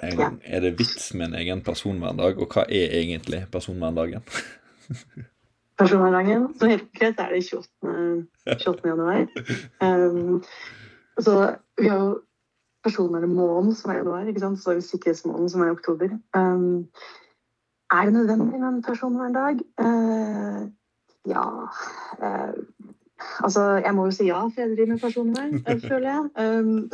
Er 0.00 0.64
det 0.64 0.78
vits 0.80 1.12
med 1.12 1.28
en 1.28 1.38
egen 1.42 1.60
personhverdag, 1.66 2.40
og 2.40 2.56
hva 2.56 2.64
er 2.64 2.96
egentlig 3.02 3.44
personverndagen? 3.52 4.24
personverndagen. 5.78 6.46
Så 6.58 6.70
helt 6.70 6.86
konkret 6.90 7.20
er 7.20 7.34
det 7.34 7.42
28. 7.44 8.26
28. 8.46 8.88
januar. 8.88 9.26
Um, 9.82 10.42
så 11.18 11.56
vi 11.78 11.88
har 11.88 11.98
jo 11.98 12.20
personvernmåneden 12.84 13.74
som 13.74 13.90
er 13.90 14.02
januar, 14.02 14.26
ikke 14.28 14.40
sant? 14.40 14.60
så 14.60 14.70
har 14.70 14.80
vi 14.80 14.88
sikkerhetsmåneden 14.88 15.50
som 15.50 15.60
er 15.60 15.70
i 15.70 15.76
oktober. 15.76 16.08
Um, 16.36 16.88
er 17.92 18.04
det 18.04 18.12
nødvendig 18.12 18.60
med 18.60 18.68
en 18.68 18.82
personverndag? 18.82 19.60
Uh, 19.80 20.68
ja 21.28 21.44
uh, 22.22 22.54
Altså, 23.44 23.60
jeg 23.84 23.94
må 23.94 24.04
jo 24.04 24.10
si 24.10 24.26
ja, 24.26 24.42
for 24.42 24.60
jeg 24.60 24.76
driver 24.76 24.92
med 24.92 25.00
personvern, 25.00 25.64
føler 25.90 26.08
jeg. 26.10 26.22
Um, 26.44 26.90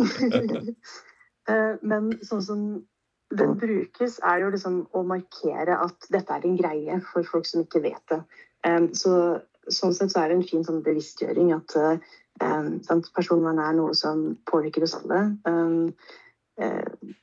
uh, 1.49 1.75
men 1.91 2.13
sånn 2.23 2.45
som 2.45 2.61
den 3.39 3.57
brukes, 3.59 4.19
er 4.27 4.45
jo 4.45 4.51
liksom 4.51 4.85
å 4.95 5.03
markere 5.07 5.79
at 5.87 6.07
dette 6.11 6.35
er 6.35 6.47
en 6.47 6.57
greie 6.59 7.01
for 7.13 7.27
folk 7.27 7.49
som 7.49 7.65
ikke 7.65 7.83
vet 7.83 8.03
det. 8.13 8.21
Så, 8.93 9.13
sånn 9.73 9.95
sett 9.97 10.13
så 10.13 10.23
er 10.23 10.31
det 10.31 10.37
en 10.39 10.49
fin 10.49 10.65
sånn 10.67 10.83
bevisstgjøring 10.85 11.53
at 11.55 11.77
sant, 12.87 13.11
personvern 13.17 13.61
er 13.61 13.77
noe 13.77 13.95
som 13.97 14.35
påvirker 14.51 14.85
oss 14.87 14.97
alle. 14.99 15.23
Uh, 16.61 17.15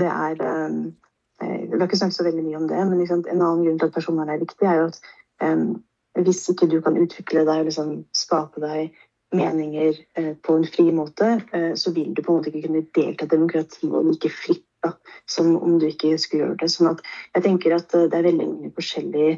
det 0.00 0.08
er 0.12 0.40
um, 0.68 0.94
Vi 1.40 1.72
har 1.72 1.84
ikke 1.84 1.98
snakket 2.00 2.16
så 2.16 2.24
veldig 2.24 2.44
mye 2.46 2.60
om 2.60 2.68
det, 2.70 2.78
men 2.88 3.00
liksom, 3.02 3.24
en 3.28 3.42
annen 3.42 3.64
grunn 3.66 3.80
til 3.80 3.90
at 3.90 3.96
personvern 3.96 4.30
er 4.32 4.40
viktig, 4.40 4.64
er 4.64 4.78
jo 4.80 4.86
at 4.88 6.24
hvis 6.24 6.46
ikke 6.48 6.68
du 6.72 6.78
kan 6.80 6.96
utvikle 6.96 7.42
deg 7.44 7.60
og 7.60 7.68
liksom, 7.68 7.90
skape 8.16 8.62
deg 8.62 8.94
meninger 9.36 9.98
uh, 10.16 10.32
på 10.46 10.56
en 10.56 10.64
fri 10.64 10.86
måte, 10.96 11.34
så 11.76 11.92
vil 11.92 12.14
du 12.16 12.22
på 12.22 12.32
en 12.32 12.38
måte 12.38 12.52
ikke 12.52 12.68
kunne 12.68 12.86
delta 12.96 13.26
i 13.26 13.32
demokratiet 13.34 14.08
like 14.08 14.32
fritt 14.32 14.64
da, 14.84 14.94
som 15.28 15.52
om 15.56 15.76
du 15.80 15.88
ikke 15.90 16.14
skulle 16.20 16.46
gjøre 16.46 16.58
det. 16.62 16.70
Sånn 16.72 16.94
at 16.94 17.04
jeg 17.34 17.44
tenker 17.44 17.76
at 17.76 17.92
det 17.92 18.16
er 18.16 18.28
veldig 18.30 18.48
mye 18.54 18.72
forskjellig 18.76 19.28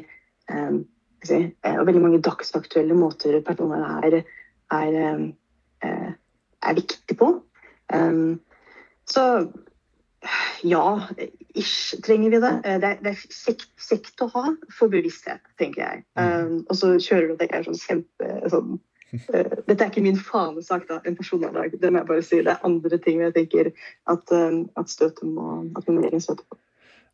um, 0.53 0.83
si, 1.27 1.39
eh, 1.63 1.77
og 1.79 1.87
veldig 1.87 2.03
mange 2.03 2.21
dagsaktuelle 2.25 2.97
måter 2.97 3.39
personvern 3.45 4.03
er, 4.05 4.21
er, 4.75 4.99
eh, 5.83 6.11
er, 6.61 6.77
viktig 6.77 7.17
på. 7.19 7.31
Um, 7.93 8.39
så 9.09 9.23
ja, 10.67 10.83
ish 11.55 11.95
trenger 12.03 12.29
vi 12.35 12.41
det. 12.43 12.53
Eh, 12.65 12.77
det 12.81 12.91
er, 12.91 13.01
det 13.03 13.15
er 13.15 13.23
kjekt, 13.79 14.21
å 14.21 14.29
ha 14.35 14.45
for 14.75 14.91
bevissthet, 14.91 15.41
tenker 15.61 15.85
jeg. 15.85 16.05
Um, 16.19 16.61
og 16.67 16.77
så 16.77 16.93
kjører 16.99 17.31
du 17.31 17.39
det 17.39 17.49
er 17.51 17.65
sånn 17.67 17.79
kjempe 17.79 18.37
sånn, 18.51 18.79
Dette 19.09 19.81
er 19.81 19.87
ikke 19.87 20.03
min 20.05 20.19
fanesak, 20.21 20.83
da, 20.85 20.99
en 21.01 21.15
personverndag. 21.17 21.79
Det 21.81 21.89
må 21.89 22.03
jeg 22.03 22.09
bare 22.11 22.25
si. 22.27 22.41
Det 22.45 22.53
er 22.53 22.67
andre 22.67 22.99
ting 23.01 23.23
jeg 23.23 23.33
tenker 23.33 23.71
at, 24.11 24.33
um, 24.35 24.67
at 24.77 24.91
støtet 24.91 25.25
må, 25.25 25.63
at 25.79 25.87
vi 25.87 25.95
må 25.95 26.03
legge 26.03 26.21
støtet 26.21 26.45
på. 26.45 26.59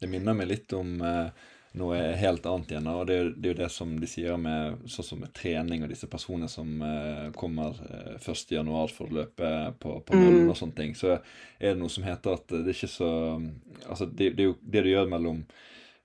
Det 0.03 0.09
minner 0.11 0.35
meg 0.35 0.49
litt 0.51 0.75
om 0.75 0.97
uh 0.99 1.51
noe 1.79 1.97
helt 2.19 2.45
annet 2.49 2.71
igjen. 2.71 2.87
Og 2.91 3.05
det, 3.09 3.17
det, 3.35 3.49
er 3.49 3.53
jo 3.53 3.59
det 3.59 3.69
som 3.73 3.91
de 3.99 4.09
sier 4.09 4.39
med 4.41 4.85
sånn 4.91 5.07
som 5.09 5.21
med 5.23 5.33
trening 5.35 5.83
og 5.85 5.91
disse 5.91 6.09
personene 6.11 6.49
som 6.51 6.71
uh, 6.81 7.27
kommer 7.37 7.77
uh, 7.77 8.15
eh, 8.15 8.31
1.1 8.31 8.95
for 8.95 9.09
å 9.09 9.17
løpe 9.19 9.51
på, 9.81 9.99
på 10.07 10.17
nullen 10.17 10.45
mm. 10.45 10.51
og 10.53 10.59
sånne 10.59 10.79
ting. 10.79 10.95
Så 10.97 11.15
er 11.15 11.73
det 11.73 11.79
noe 11.81 11.91
som 11.91 12.07
heter 12.07 12.37
at 12.39 12.49
det 12.55 12.65
er 12.65 12.75
ikke 12.75 12.91
så 12.95 13.13
Altså, 13.85 14.07
det, 14.07 14.31
det 14.37 14.41
er 14.41 14.47
jo 14.47 14.53
det 14.61 14.81
du 14.85 14.87
gjør 14.89 15.09
mellom 15.11 15.43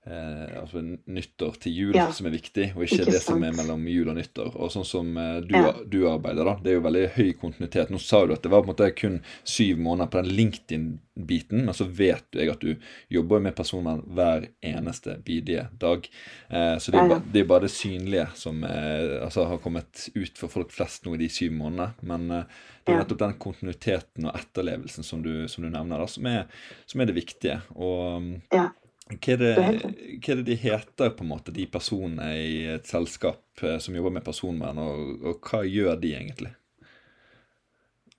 eh, 0.05 0.61
altså 0.61 0.81
nyttår 0.81 1.57
til 1.61 1.75
jul 1.75 1.95
ja. 1.95 2.07
som 2.13 2.27
er 2.27 2.35
viktig, 2.35 2.71
og 2.75 2.85
ikke, 2.85 3.01
ikke 3.03 3.13
det 3.13 3.21
som 3.23 3.43
er 3.45 3.53
mellom 3.55 3.83
jul 3.91 4.09
og 4.11 4.17
nyttår. 4.17 4.55
Og 4.57 4.73
sånn 4.73 4.87
som 4.87 5.11
eh, 5.19 5.37
du, 5.45 5.55
ja. 5.57 5.73
du, 5.85 5.99
arbeider, 6.09 6.47
da. 6.47 6.55
Det 6.61 6.73
er 6.73 6.77
jo 6.79 6.85
veldig 6.87 7.05
høy 7.17 7.29
kontinuitet. 7.41 7.93
Nå 7.93 8.01
sa 8.01 8.23
du 8.25 8.35
at 8.35 8.43
det 8.43 8.51
var 8.53 8.63
på 8.63 8.69
en 8.69 8.73
måte 8.73 8.89
kun 8.97 9.21
syv 9.43 9.81
måneder 9.83 10.11
på 10.11 10.21
den 10.21 10.33
LinkedIn-biten, 10.39 11.63
men 11.67 11.77
så 11.77 11.87
vet 11.87 12.25
du 12.31 12.41
jeg 12.41 12.53
at 12.53 12.65
du 12.65 12.89
jobber 13.13 13.43
med 13.43 13.55
personvern 13.57 14.03
hver 14.09 14.49
eneste 14.65 15.19
bidige 15.25 15.67
dag. 15.81 16.09
Eh, 16.49 16.75
så 16.81 16.93
det 16.93 17.01
er, 17.03 17.15
ja, 17.15 17.21
det 17.21 17.45
er, 17.45 17.49
bare 17.53 17.67
det 17.67 17.73
synlige 17.75 18.27
som 18.39 18.65
eh, 18.67 19.21
altså, 19.21 19.47
har 19.51 19.63
kommet 19.63 20.09
ut 20.15 20.37
for 20.37 20.51
folk 20.51 20.73
flest 20.73 21.05
nå 21.05 21.15
i 21.17 21.23
de 21.25 21.31
syv 21.31 21.55
månedene. 21.59 21.93
Men 22.07 22.29
eh, 22.41 22.59
det 22.81 22.95
er 22.95 23.03
nettopp 23.03 23.19
den 23.21 23.33
kontinuiteten 23.41 24.25
og 24.25 24.37
etterlevelsen 24.39 25.05
som 25.05 25.21
du, 25.21 25.45
som 25.51 25.61
du 25.61 25.69
nevner, 25.69 26.01
da, 26.01 26.07
som 26.09 26.25
er, 26.25 26.47
som 26.89 27.03
er 27.03 27.11
det 27.11 27.19
viktige. 27.19 27.59
Og 27.77 28.39
ja. 28.49 28.71
Hva 29.11 29.33
er, 29.33 29.41
det, 29.41 29.51
hva 29.57 30.31
er, 30.31 30.39
det, 30.39 30.45
de 30.47 30.55
heter, 30.59 31.11
på 31.15 31.25
en 31.25 31.31
måte, 31.31 31.53
de 31.55 31.65
personene 31.67 32.29
i 32.37 32.61
et 32.71 32.87
selskap 32.87 33.63
eh, 33.63 33.77
som 33.83 33.95
jobber 33.95 34.13
med 34.15 34.25
personvern, 34.25 34.79
og, 34.79 35.25
og 35.25 35.49
hva 35.49 35.63
gjør 35.67 35.99
de 35.99 36.13
egentlig? 36.15 36.53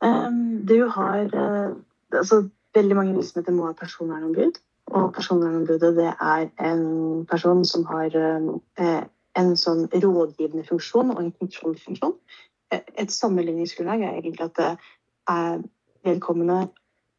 Um, 0.02 0.60
du 0.66 0.82
har 0.90 1.30
uh, 1.30 1.72
altså, 2.10 2.42
Veldig 2.74 2.96
mange 2.96 3.14
virksomheter 3.14 3.52
må 3.52 3.66
ha 3.68 3.74
personvernombud. 3.76 4.56
Og 4.96 5.10
personvernombudet 5.14 5.90
det 5.98 6.08
er 6.10 6.46
en 6.64 7.26
person 7.28 7.60
som 7.68 7.84
har 7.90 8.16
uh, 8.16 9.02
en 9.38 9.52
sånn 9.60 9.84
rådgivende 9.92 10.64
funksjon 10.68 11.12
og 11.12 11.20
en 11.20 11.34
kontrollfunksjon. 11.36 12.14
Et 12.72 13.12
sammenligningsgrunnlag 13.12 14.06
er 14.06 14.16
egentlig 14.16 14.46
at 14.48 14.56
det 14.56 14.70
er 15.28 15.60
vedkommende 16.08 16.62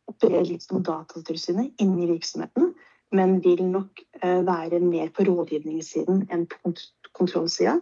opererer 0.09 0.49
litt 0.49 0.65
som 0.65 0.81
Datatilsynet 0.83 1.81
inni 1.81 2.09
virksomheten 2.09 2.72
men 3.13 3.37
vil 3.43 3.63
nok 3.69 4.01
eh, 4.23 4.41
være 4.45 4.79
mer 4.83 5.11
på 5.15 5.25
rådgivningssiden 5.29 6.25
enn 6.33 6.47
på 6.49 6.73
kontrollsida. 7.13 7.77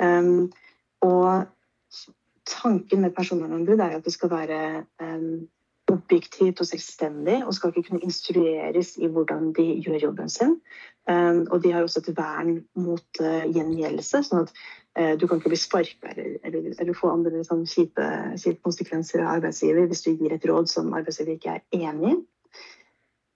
Um, 0.00 0.50
og 1.04 1.46
tanken 2.48 3.00
med 3.00 3.14
personvernombud 3.16 3.80
er 3.80 3.96
at 3.96 4.04
det 4.04 4.12
skal 4.12 4.30
være 4.30 4.84
um, 5.02 5.48
objektivt 5.90 6.60
og 6.60 6.66
selvstendig 6.66 7.40
og 7.46 7.54
skal 7.54 7.72
ikke 7.72 7.88
kunne 7.88 8.04
instrueres 8.06 8.94
i 8.96 9.06
hvordan 9.06 9.52
de 9.56 9.66
gjør 9.84 9.98
jobben 10.02 10.28
sin. 10.28 10.56
Um, 11.10 11.46
og 11.50 11.62
de 11.64 11.72
har 11.72 11.82
også 11.82 12.02
et 12.04 12.16
vern 12.16 12.60
mot 12.74 13.22
uh, 13.22 13.44
gjengjeldelse, 13.50 14.22
sånn 14.28 14.44
at 14.44 14.52
uh, 14.98 15.14
du 15.20 15.26
kan 15.26 15.40
ikke 15.40 15.52
bli 15.52 15.60
sparka 15.60 16.12
eller, 16.12 16.36
eller, 16.44 16.68
eller, 16.76 16.96
få 16.96 17.14
andre 17.14 17.42
sånn, 17.46 17.64
kjipe, 17.66 18.06
kjipe, 18.36 18.60
konsekvenser 18.66 19.24
av 19.24 19.38
arbeidsgiver 19.38 19.88
hvis 19.90 20.04
du 20.06 20.12
gir 20.12 20.36
et 20.36 20.46
råd 20.46 20.70
som 20.70 20.92
arbeidsgiver 20.94 21.38
ikke 21.38 21.56
er 21.56 21.88
enig 21.88 22.12
i. 22.12 22.20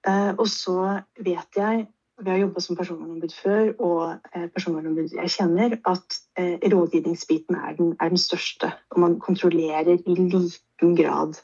Eh, 0.04 0.32
og 0.36 0.48
så 0.50 0.78
vet 1.24 1.60
jeg 1.60 1.86
vi 2.22 2.30
har 2.30 2.38
jobba 2.38 2.60
som 2.62 2.76
personvernombud 2.78 3.32
før, 3.34 3.70
og 3.82 4.02
eh, 4.36 4.46
personvernombud 4.54 5.16
jeg 5.16 5.32
kjenner, 5.34 5.72
at 5.90 6.18
eh, 6.38 6.62
rådgivningsbiten 6.62 7.56
er 7.58 7.74
den, 7.78 7.96
er 7.98 8.12
den, 8.12 8.20
største. 8.22 8.70
Og 8.94 9.00
man 9.02 9.16
kontrollerer 9.20 9.96
i 9.96 10.14
liten 10.14 10.94
grad. 10.94 11.40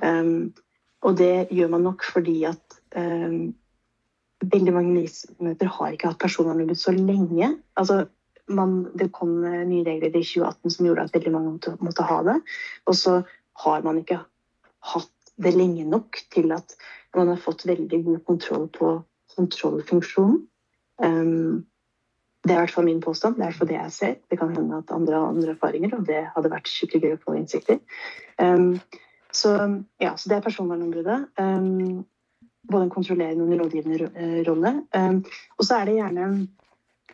Um, 0.00 0.54
og 1.04 1.18
det 1.18 1.48
gjør 1.52 1.68
man 1.72 1.84
nok 1.84 2.04
fordi 2.04 2.42
at 2.48 2.78
um, 2.96 3.54
veldig 4.40 4.72
mange 4.72 4.96
virksomheter 5.02 5.68
har 5.76 5.92
ikke 5.92 6.14
hatt 6.14 6.22
personvernombud 6.24 6.80
så 6.80 6.96
lenge. 6.96 7.52
Altså, 7.76 8.06
man, 8.48 8.86
det 8.96 9.12
kom 9.12 9.36
nye 9.44 9.84
regler 9.84 10.08
i 10.08 10.24
2018 10.24 10.78
som 10.78 10.88
gjorde 10.88 11.04
at 11.04 11.14
veldig 11.16 11.34
mange 11.36 11.52
måtte, 11.58 11.76
måtte 11.80 12.08
ha 12.08 12.22
det. 12.24 12.40
Og 12.88 12.96
så 12.96 13.20
har 13.66 13.84
man 13.84 14.00
ikke 14.00 14.22
hatt 14.94 15.12
det 15.36 15.52
lenge 15.56 15.84
nok 15.84 16.16
til 16.32 16.52
at 16.56 16.76
man 17.16 17.32
har 17.32 17.40
fått 17.40 17.66
veldig 17.68 18.02
god 18.04 18.20
kontroll 18.26 18.68
på 18.72 18.92
kontrollfunksjonen. 19.36 20.44
Um, 21.02 21.64
det 22.46 22.54
er 22.54 22.60
i 22.60 22.64
hvert 22.64 22.76
fall 22.76 22.86
min 22.86 23.02
påstand. 23.02 23.36
Det 23.36 23.42
er 23.42 23.48
i 23.48 23.50
hvert 23.50 23.60
fall 23.60 23.70
det 23.70 23.78
jeg 23.78 23.94
ser. 23.94 24.12
Det 24.30 24.38
kan 24.38 24.52
hende 24.54 24.78
at 24.78 24.92
andre 24.94 25.18
har 25.18 25.32
andre 25.32 25.54
erfaringer, 25.56 25.96
og 25.96 26.06
det 26.06 26.22
hadde 26.34 26.52
vært 26.52 26.70
skikkelig 26.70 27.02
gøy 27.02 27.16
å 27.16 27.22
få 27.24 27.38
innsikt 27.40 27.72
i. 27.74 27.78
Um, 28.38 28.76
så, 29.34 29.56
ja, 30.00 30.14
så 30.16 30.30
det 30.30 30.38
er 30.38 30.44
personvernombudet. 30.46 31.18
Um, 31.40 32.04
både 32.70 32.86
en 32.86 32.94
kontrollerende 32.94 33.44
og 33.44 33.52
en 33.52 33.60
rådgivende 33.60 34.08
eh, 34.10 34.38
rolle. 34.46 34.72
Um, 34.94 35.20
og 35.58 35.66
så 35.66 35.80
er 35.80 35.90
det 35.90 35.98
gjerne 36.00 36.30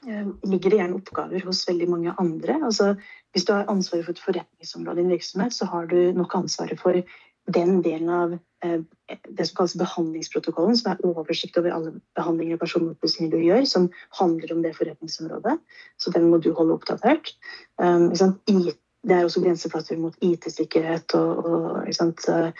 ligger 0.02 0.70
det 0.72 0.78
gjerne 0.80 0.96
oppgaver 0.98 1.44
hos 1.46 1.60
veldig 1.68 1.86
mange 1.86 2.14
andre. 2.18 2.56
Altså, 2.66 2.94
hvis 3.32 3.44
du 3.46 3.52
har 3.54 3.68
ansvaret 3.70 4.04
for 4.04 4.12
et 4.16 4.22
forretningsområde 4.24 4.98
i 4.98 5.04
en 5.04 5.12
virksomhet, 5.12 5.54
så 5.54 5.68
har 5.70 5.86
du 5.86 6.12
nok 6.16 6.34
ansvaret 6.34 6.80
for 6.80 6.98
den 7.46 7.82
delen 7.82 8.08
av 8.08 8.34
eh, 8.64 8.80
det 9.28 9.46
som 9.46 9.56
kalles 9.56 9.74
behandlingsprotokollen, 9.78 10.76
som 10.78 10.92
er 10.92 11.02
oversikt 11.06 11.58
over 11.58 11.74
alle 11.74 11.94
behandlinger 12.16 12.56
og 12.56 12.62
personopplysninger 12.62 13.32
du 13.32 13.42
gjør, 13.42 13.64
som 13.66 13.88
handler 14.18 14.54
om 14.54 14.62
det 14.62 14.76
forretningsområdet. 14.76 15.58
Så 15.98 16.14
den 16.14 16.30
må 16.30 16.38
du 16.38 16.52
holde 16.54 16.76
oppdatert. 16.78 17.34
Um, 17.82 18.12
det 19.02 19.16
er 19.16 19.24
også 19.24 19.42
grenseflater 19.42 19.98
mot 19.98 20.14
IT-sikkerhet 20.22 21.14
og, 21.18 21.44
og 21.44 21.88
uh, 21.88 22.52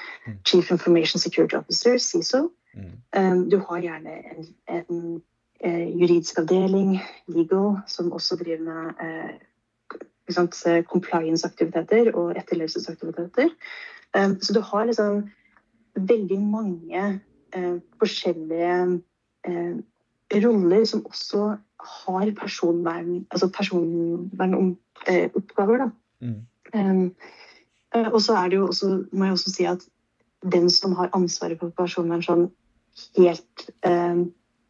Chief 0.45 0.71
Information 0.71 1.21
Security 1.21 1.55
Officer, 1.55 1.99
CISO. 1.99 2.49
Mm. 2.75 2.99
Um, 3.17 3.51
du 3.51 3.59
har 3.59 3.79
gjerne 3.81 4.17
en, 4.33 4.49
en, 4.69 5.23
uh, 5.65 6.01
juridisk 6.01 6.39
avdeling, 6.39 6.99
legal, 7.29 7.77
som 7.87 8.13
også 8.13 8.37
driver 8.37 8.63
med 8.67 8.91
uh, 8.99 10.83
compliance-aktiviteter 10.83 12.15
og 12.15 12.37
etterlevelsesaktiviteter. 12.37 13.49
Ehm, 14.17 14.41
så 14.41 14.53
du 14.53 14.61
har 14.61 14.87
liksom 14.87 15.31
veldig 15.95 16.41
mange 16.41 17.21
eh, 17.55 17.77
forskjellige 18.01 19.01
eh, 19.47 19.77
roller 20.45 20.85
som 20.89 21.07
også 21.07 21.57
har 21.83 22.31
personvern, 22.41 23.27
altså 23.31 23.51
personvernoppgaver. 23.53 25.91
Mm. 26.21 26.41
Og 28.13 28.23
så 28.23 28.37
er 28.37 28.49
det 28.49 28.57
jo 28.57 28.67
også, 28.67 29.05
må 29.13 29.25
jeg 29.25 29.33
også 29.33 29.53
si 29.53 29.65
at 29.65 29.79
den 30.53 30.71
som 30.71 30.93
har 30.97 31.11
ansvaret 31.13 31.59
for 31.61 31.69
personvern 31.77 32.23
sånn 32.25 32.51
helt, 33.19 33.71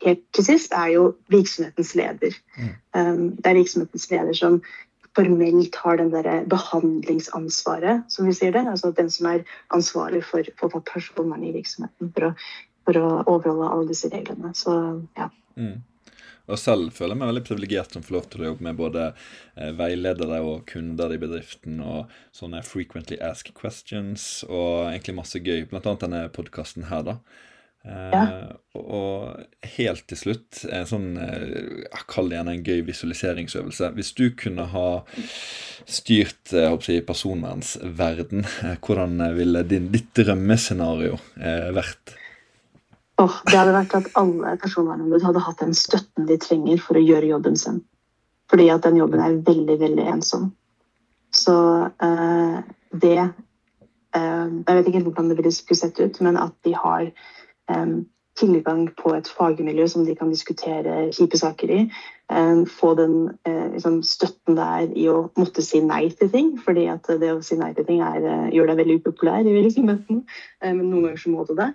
helt 0.03 0.25
til 0.35 0.45
sist, 0.45 0.73
er 0.73 0.87
jo 0.97 1.15
virksomhetens 1.31 1.95
leder. 1.95 2.31
Mm. 2.59 3.37
Det 3.39 3.47
er 3.47 3.55
virksomhetens 3.61 4.11
leder 4.11 4.33
som 4.33 4.63
formelt 5.17 5.77
har 5.85 6.01
den 6.01 6.11
der 6.13 6.45
behandlingsansvaret, 6.51 8.05
som 8.13 8.29
vi 8.29 8.35
sier 8.37 8.55
det. 8.55 8.65
Altså 8.69 8.93
den 8.97 9.11
som 9.13 9.29
er 9.33 9.47
ansvarlig 9.75 10.23
for, 10.27 10.47
for 10.61 10.83
personvernet 10.89 11.51
i 11.51 11.57
virksomheten. 11.59 12.13
For 12.17 12.31
å, 12.31 12.35
for 12.89 13.01
å, 13.01 13.09
overholde 13.27 13.71
alle 13.71 13.91
disse 13.93 14.11
reglene. 14.13 14.55
Så 14.57 14.75
ja. 15.19 15.29
Mm. 15.57 15.81
Og 16.51 16.59
selv 16.59 16.91
føler 16.97 17.15
jeg 17.15 17.21
meg 17.21 17.31
veldig 17.31 17.45
privilegert 17.47 17.95
som 17.95 18.03
får 18.03 18.17
lov 18.17 18.27
til 18.33 18.43
å 18.43 18.49
jobbe 18.51 18.67
med 18.67 18.81
både 18.81 19.05
eh, 19.13 19.71
veiledere 19.79 20.41
og 20.43 20.65
kunder 20.69 21.15
i 21.15 21.21
bedriften 21.23 21.79
og 21.85 22.11
sånne 22.35 22.65
frequently 22.67 23.21
asked 23.23 23.55
questions 23.59 24.43
og 24.49 24.89
egentlig 24.89 25.17
masse 25.21 25.39
gøy. 25.39 25.69
Blant 25.71 25.87
annet 25.87 26.07
denne 26.09 26.27
podkasten 26.35 26.89
her, 26.91 27.07
da. 27.07 27.19
Ja. 27.83 28.23
Uh, 28.23 28.53
og 28.79 29.71
helt 29.75 30.05
til 30.07 30.19
slutt, 30.19 30.61
en 30.71 30.87
sånn 30.87 31.07
uh, 31.19 32.03
Kall 32.07 32.31
det 32.31 32.39
gjerne 32.39 32.55
en 32.55 32.65
gøy 32.65 32.85
visualiseringsøvelse. 32.87 33.91
Hvis 33.97 34.13
du 34.19 34.29
kunne 34.39 34.69
ha 34.71 34.87
styrt 35.91 36.55
uh, 36.55 36.77
si, 36.85 37.01
personvernsverden, 37.07 38.47
hvordan 38.87 39.19
ville 39.37 39.65
din, 39.67 39.91
ditt 39.95 40.13
drømmescenario 40.19 41.19
vært? 41.75 42.15
Oh, 43.21 43.35
det 43.51 43.59
hadde 43.59 43.75
vært 43.75 43.99
at 43.99 44.09
alle 44.19 44.57
personvernombud 44.63 45.27
hadde 45.27 45.43
hatt 45.45 45.61
den 45.63 45.77
støtten 45.77 46.31
de 46.31 46.39
trenger 46.43 46.81
for 46.83 46.99
å 46.99 47.05
gjøre 47.05 47.35
jobben 47.35 47.59
sin. 47.59 47.83
Fordi 48.51 48.71
at 48.73 48.87
den 48.87 48.99
jobben 49.03 49.23
er 49.23 49.43
veldig, 49.47 49.79
veldig 49.81 50.07
ensom. 50.15 50.51
Så 51.33 51.55
det 52.93 53.15
Jeg 53.23 54.75
vet 54.77 54.89
ikke 54.91 55.01
hvordan 55.07 55.31
det 55.31 55.37
ville 55.39 55.53
sett 55.55 56.01
ut, 56.03 56.19
men 56.21 56.37
at 56.37 56.53
de 56.67 56.75
har 56.77 57.07
tilgang 58.39 58.87
på 58.97 59.13
et 59.17 59.29
fagmiljø 59.29 59.87
som 59.91 60.07
de 60.07 60.15
kan 60.17 60.31
diskutere 60.33 61.09
kjipe 61.13 61.39
saker 61.39 61.73
i. 61.73 61.81
Få 62.79 62.95
den 62.97 63.17
uh, 63.49 63.67
liksom, 63.75 64.01
støtten 64.07 64.57
der 64.57 64.89
i 64.97 65.05
å 65.13 65.27
måtte 65.37 65.65
si 65.65 65.83
nei 65.85 66.07
til 66.17 66.31
ting. 66.33 66.55
fordi 66.65 66.87
at 66.89 67.11
det 67.21 67.33
å 67.33 67.43
si 67.45 67.59
nei 67.61 67.73
til 67.77 67.87
ting 67.89 68.01
er, 68.01 68.25
uh, 68.25 68.49
gjør 68.55 68.73
deg 68.73 68.81
veldig 68.81 68.97
upopulær 69.03 69.45
i 69.45 69.57
virksomheten. 69.59 70.25
Men 70.65 70.87
noen 70.87 71.11
ganger 71.11 71.21
så 71.21 71.35
må 71.35 71.45
du 71.49 71.55
det. 71.59 71.73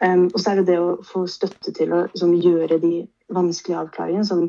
Og 0.00 0.38
så 0.40 0.50
er 0.50 0.60
det 0.60 0.70
det 0.72 0.80
å 0.80 0.98
få 1.04 1.26
støtte 1.28 1.74
til 1.76 1.92
å 1.92 2.04
liksom, 2.08 2.34
gjøre 2.40 2.80
de 2.82 2.94
vanskelige 3.30 3.84
avklaringene. 3.84 4.26
som 4.26 4.48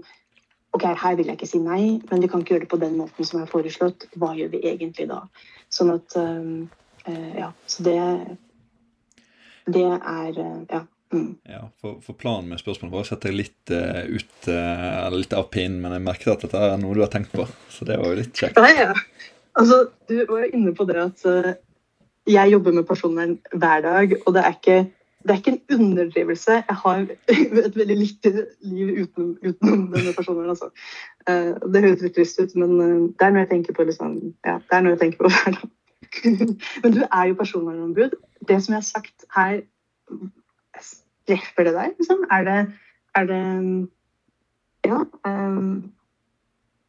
ok, 0.72 0.86
her 0.96 1.18
vil 1.20 1.28
jeg 1.28 1.36
ikke 1.36 1.50
si 1.50 1.60
nei, 1.60 2.00
men 2.10 2.22
vi 2.24 2.30
kan 2.32 2.42
ikke 2.42 2.56
gjøre 2.56 2.66
det 2.66 2.72
på 2.72 2.80
den 2.80 2.96
måten 2.98 3.28
som 3.28 3.42
er 3.42 3.50
foreslått. 3.52 4.08
Hva 4.16 4.32
gjør 4.38 4.56
vi 4.56 4.64
egentlig 4.72 5.10
da? 5.12 5.26
Sånn 5.70 5.94
at 5.94 6.18
uh, 6.18 6.64
Ja, 7.36 7.50
så 7.66 7.84
det 7.84 7.98
det 9.74 9.88
er 9.88 10.40
eh, 10.40 10.60
ja. 10.70 10.82
Mm. 11.14 11.36
ja 11.44 11.66
for, 11.82 12.00
for, 12.06 12.16
planen 12.20 12.48
med 12.52 12.62
spørsmålet 12.62 12.94
var 12.94 13.04
å 13.04 13.10
sette 13.10 13.34
litt 13.34 13.74
uh, 13.74 14.06
ut, 14.08 14.38
uh, 14.48 15.10
litt 15.12 15.36
av 15.36 15.50
pinnen, 15.52 15.82
men 15.84 15.98
jeg 15.98 16.06
merket 16.06 16.32
at 16.36 16.46
dette 16.46 16.62
er 16.70 16.80
noe 16.80 16.96
du 16.96 17.04
har 17.04 17.12
tenkt 17.12 17.34
på, 17.36 17.48
så 17.72 17.88
det 17.88 18.00
var 18.00 18.14
jo 18.14 18.22
litt 18.22 18.32
kjekt. 18.38 18.60
Ja, 18.62 18.88
ja. 18.88 19.28
Altså, 19.60 19.84
du 20.08 20.22
var 20.30 20.46
jo 20.46 20.54
inne 20.56 20.72
på 20.78 20.88
det 20.88 21.02
at 21.02 21.26
uh, 21.28 21.52
jeg 22.30 22.54
jobber 22.54 22.78
med 22.78 22.88
personvern 22.88 23.36
hver 23.52 23.84
dag, 23.84 24.16
og 24.24 24.36
det 24.38 24.46
er 24.48 24.58
ikke 24.58 24.82
det 25.22 25.36
er 25.36 25.38
ikke 25.38 25.52
en 25.52 25.76
underdrivelse. 25.76 26.56
Jeg 26.66 26.78
har 26.82 27.02
et 27.66 27.76
veldig 27.78 27.98
lite 28.00 28.32
liv 28.66 29.04
utenom, 29.04 29.36
utenom 29.44 29.84
denne 29.92 30.14
personen. 30.18 30.48
Altså. 30.50 30.72
det 31.28 31.84
høres 31.84 32.02
litt 32.02 32.16
trist 32.16 32.42
ut, 32.42 32.56
men 32.58 32.72
det 33.14 33.28
er 33.28 33.36
noe 33.36 33.44
jeg 33.44 33.52
tenker 33.52 33.78
på 33.78 33.86
liksom, 33.86 34.16
ja, 34.48 34.56
det 34.58 34.80
er 34.80 34.82
noe 34.82 34.96
jeg 34.96 35.04
tenker 35.04 35.22
på 35.22 35.30
hver 35.30 35.60
dag. 35.60 35.70
Men 36.84 36.96
du 36.96 37.02
er 37.06 37.30
jo 37.30 37.38
personvernombud. 37.40 38.18
Det 38.48 38.58
som 38.64 38.76
jeg 38.76 38.82
har 38.82 38.88
sagt 38.88 39.26
her, 39.36 39.62
treffer 41.30 41.68
det 41.68 41.74
deg? 41.78 41.98
Liksom? 42.00 42.24
Er 42.32 42.48
det, 42.48 42.60
er 43.16 43.28
det 43.30 43.42
Ja. 44.88 45.04
Um, 45.28 45.92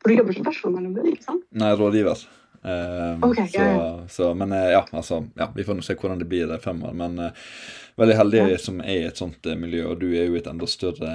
for 0.01 0.11
du 0.11 0.17
jobber 0.17 0.35
som 0.35 0.47
personvernombud, 0.47 1.11
ikke 1.13 1.27
sant? 1.27 1.45
Nei, 1.55 1.75
rådgiver. 1.79 2.25
Um, 2.63 3.25
okay, 3.27 3.49
så, 3.51 3.59
ja, 3.59 3.67
ja. 3.75 4.09
Så, 4.09 4.31
men 4.39 4.55
uh, 4.55 4.71
ja, 4.71 4.83
altså, 4.93 5.25
ja, 5.39 5.49
vi 5.55 5.65
får 5.67 5.79
nå 5.79 5.85
se 5.87 5.97
hvordan 5.99 6.23
det 6.23 6.29
blir 6.31 6.49
det 6.51 6.63
år. 6.65 6.93
Men 6.99 7.19
uh, 7.19 7.51
veldig 8.01 8.17
heldig 8.19 8.43
som 8.63 8.81
er 8.85 8.99
i 8.99 9.09
et 9.09 9.19
sånt 9.21 9.49
uh, 9.49 9.57
miljø, 9.59 9.85
og 9.91 10.01
du 10.01 10.09
er 10.11 10.29
jo 10.29 10.37
i 10.37 10.41
et 10.41 10.49
enda 10.51 10.69
større 10.71 11.11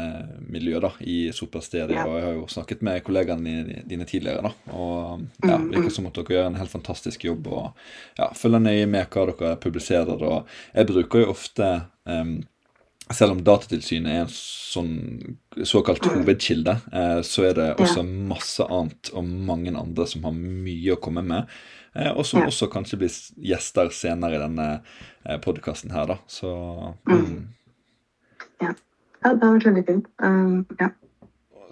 miljø 0.49 0.81
da, 0.83 0.91
i 1.01 1.17
Supersteria. 1.35 2.05
Og 2.05 2.17
jeg 2.17 2.25
har 2.27 2.35
jo 2.37 2.49
snakket 2.51 2.83
med 2.85 3.03
kollegaene 3.07 3.83
dine, 3.87 4.07
tidligere, 4.09 4.49
da. 4.49 4.73
Og 4.73 5.23
ja, 5.43 5.57
mm, 5.57 5.71
virker 5.71 5.89
mm. 5.89 5.95
som 5.97 6.09
at 6.09 6.19
dere 6.19 6.37
gjør 6.37 6.51
en 6.51 6.59
helt 6.61 6.73
fantastisk 6.73 7.25
jobb 7.29 7.49
og 7.51 7.65
ja, 8.19 8.29
følger 8.37 8.63
nøye 8.67 8.91
med 8.91 9.09
hva 9.13 9.25
dere 9.31 9.55
publiserer. 9.63 10.27
Og 10.27 10.59
jeg 10.73 10.91
bruker 10.91 11.25
jo 11.25 11.33
ofte 11.33 11.71
um, 12.09 12.37
selv 13.13 13.37
om 13.37 13.43
Datatilsynet 13.45 14.11
er 14.11 14.23
en 14.25 14.33
sånn 14.33 14.93
såkalt 15.65 16.05
hovedkilde, 16.11 16.73
eh, 16.91 17.19
så 17.25 17.47
er 17.49 17.57
det 17.57 17.67
også 17.79 18.03
masse 18.03 18.65
annet 18.67 19.11
og 19.15 19.27
mange 19.47 19.71
andre 19.71 20.07
som 20.09 20.25
har 20.27 20.35
mye 20.35 20.95
å 20.95 20.99
komme 21.01 21.23
med. 21.25 21.47
Eh, 21.97 22.12
og 22.13 22.25
som 22.29 22.45
også 22.45 22.69
kanskje 22.69 22.99
blir 23.01 23.15
gjester 23.49 23.89
senere 23.95 24.38
i 24.38 24.41
denne 24.43 24.67
eh, 25.26 25.39
podkasten 25.41 25.93
her, 25.95 26.05
da. 26.11 26.19
Så 26.30 26.51
mm. 27.09 27.17
mm. 27.17 27.41
Ja. 28.61 28.72
ja. 29.24 29.34
Det 29.34 29.43
har 29.43 29.57
vært 29.57 29.69
veldig 29.72 29.86
fint. 29.88 30.09
Um, 30.22 30.61
ja. 30.80 30.91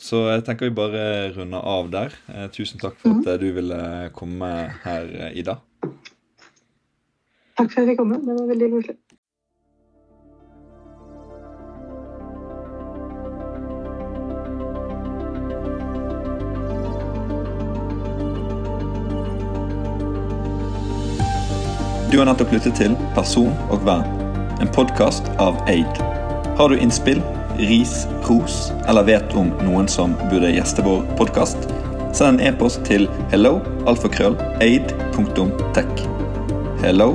Så 0.01 0.25
jeg 0.27 0.43
tenker 0.47 0.67
vi 0.67 0.75
bare 0.75 1.05
runder 1.37 1.61
av 1.63 1.87
der. 1.93 2.15
tusen 2.51 2.81
takk 2.81 2.97
for 2.99 3.15
at 3.15 3.29
mm. 3.29 3.39
du 3.39 3.47
ville 3.55 3.79
komme 4.17 4.49
her, 4.83 5.07
Ida. 5.31 5.59
Takk 7.55 7.69
for 7.69 7.77
at 7.77 7.85
jeg 7.85 7.93
fikk 7.93 8.01
komme. 8.01 8.19
Det 8.25 8.35
var 8.35 8.49
veldig 8.49 8.71
koselig. 8.73 8.97
Du 22.15 22.19
har 22.21 22.29
nettopp 22.29 22.53
lyttet 22.55 22.77
til 22.79 22.93
Person 23.11 23.49
og 23.75 23.81
vern, 23.83 24.05
en 24.63 24.69
podkast 24.71 25.25
av 25.43 25.57
Aid. 25.67 25.97
Har 26.55 26.71
du 26.71 26.77
innspill, 26.79 27.19
ris, 27.59 28.05
ros 28.23 28.69
eller 28.87 29.03
vet 29.03 29.35
om 29.35 29.49
noen 29.67 29.91
som 29.91 30.13
burde 30.29 30.53
gjeste 30.55 30.85
vår 30.85 31.03
podkast, 31.19 31.67
send 32.15 32.39
en 32.39 32.53
e-post 32.53 32.85
til 32.87 33.09
hello 33.35 33.57
alfakrøll. 33.91 34.39
Hello 36.85 37.09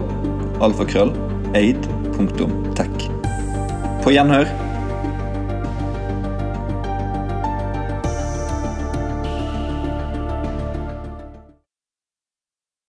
alfakrøll 0.68 1.16
aid.tech. 1.56 3.08
På 4.04 4.12
gjenhør. 4.12 4.52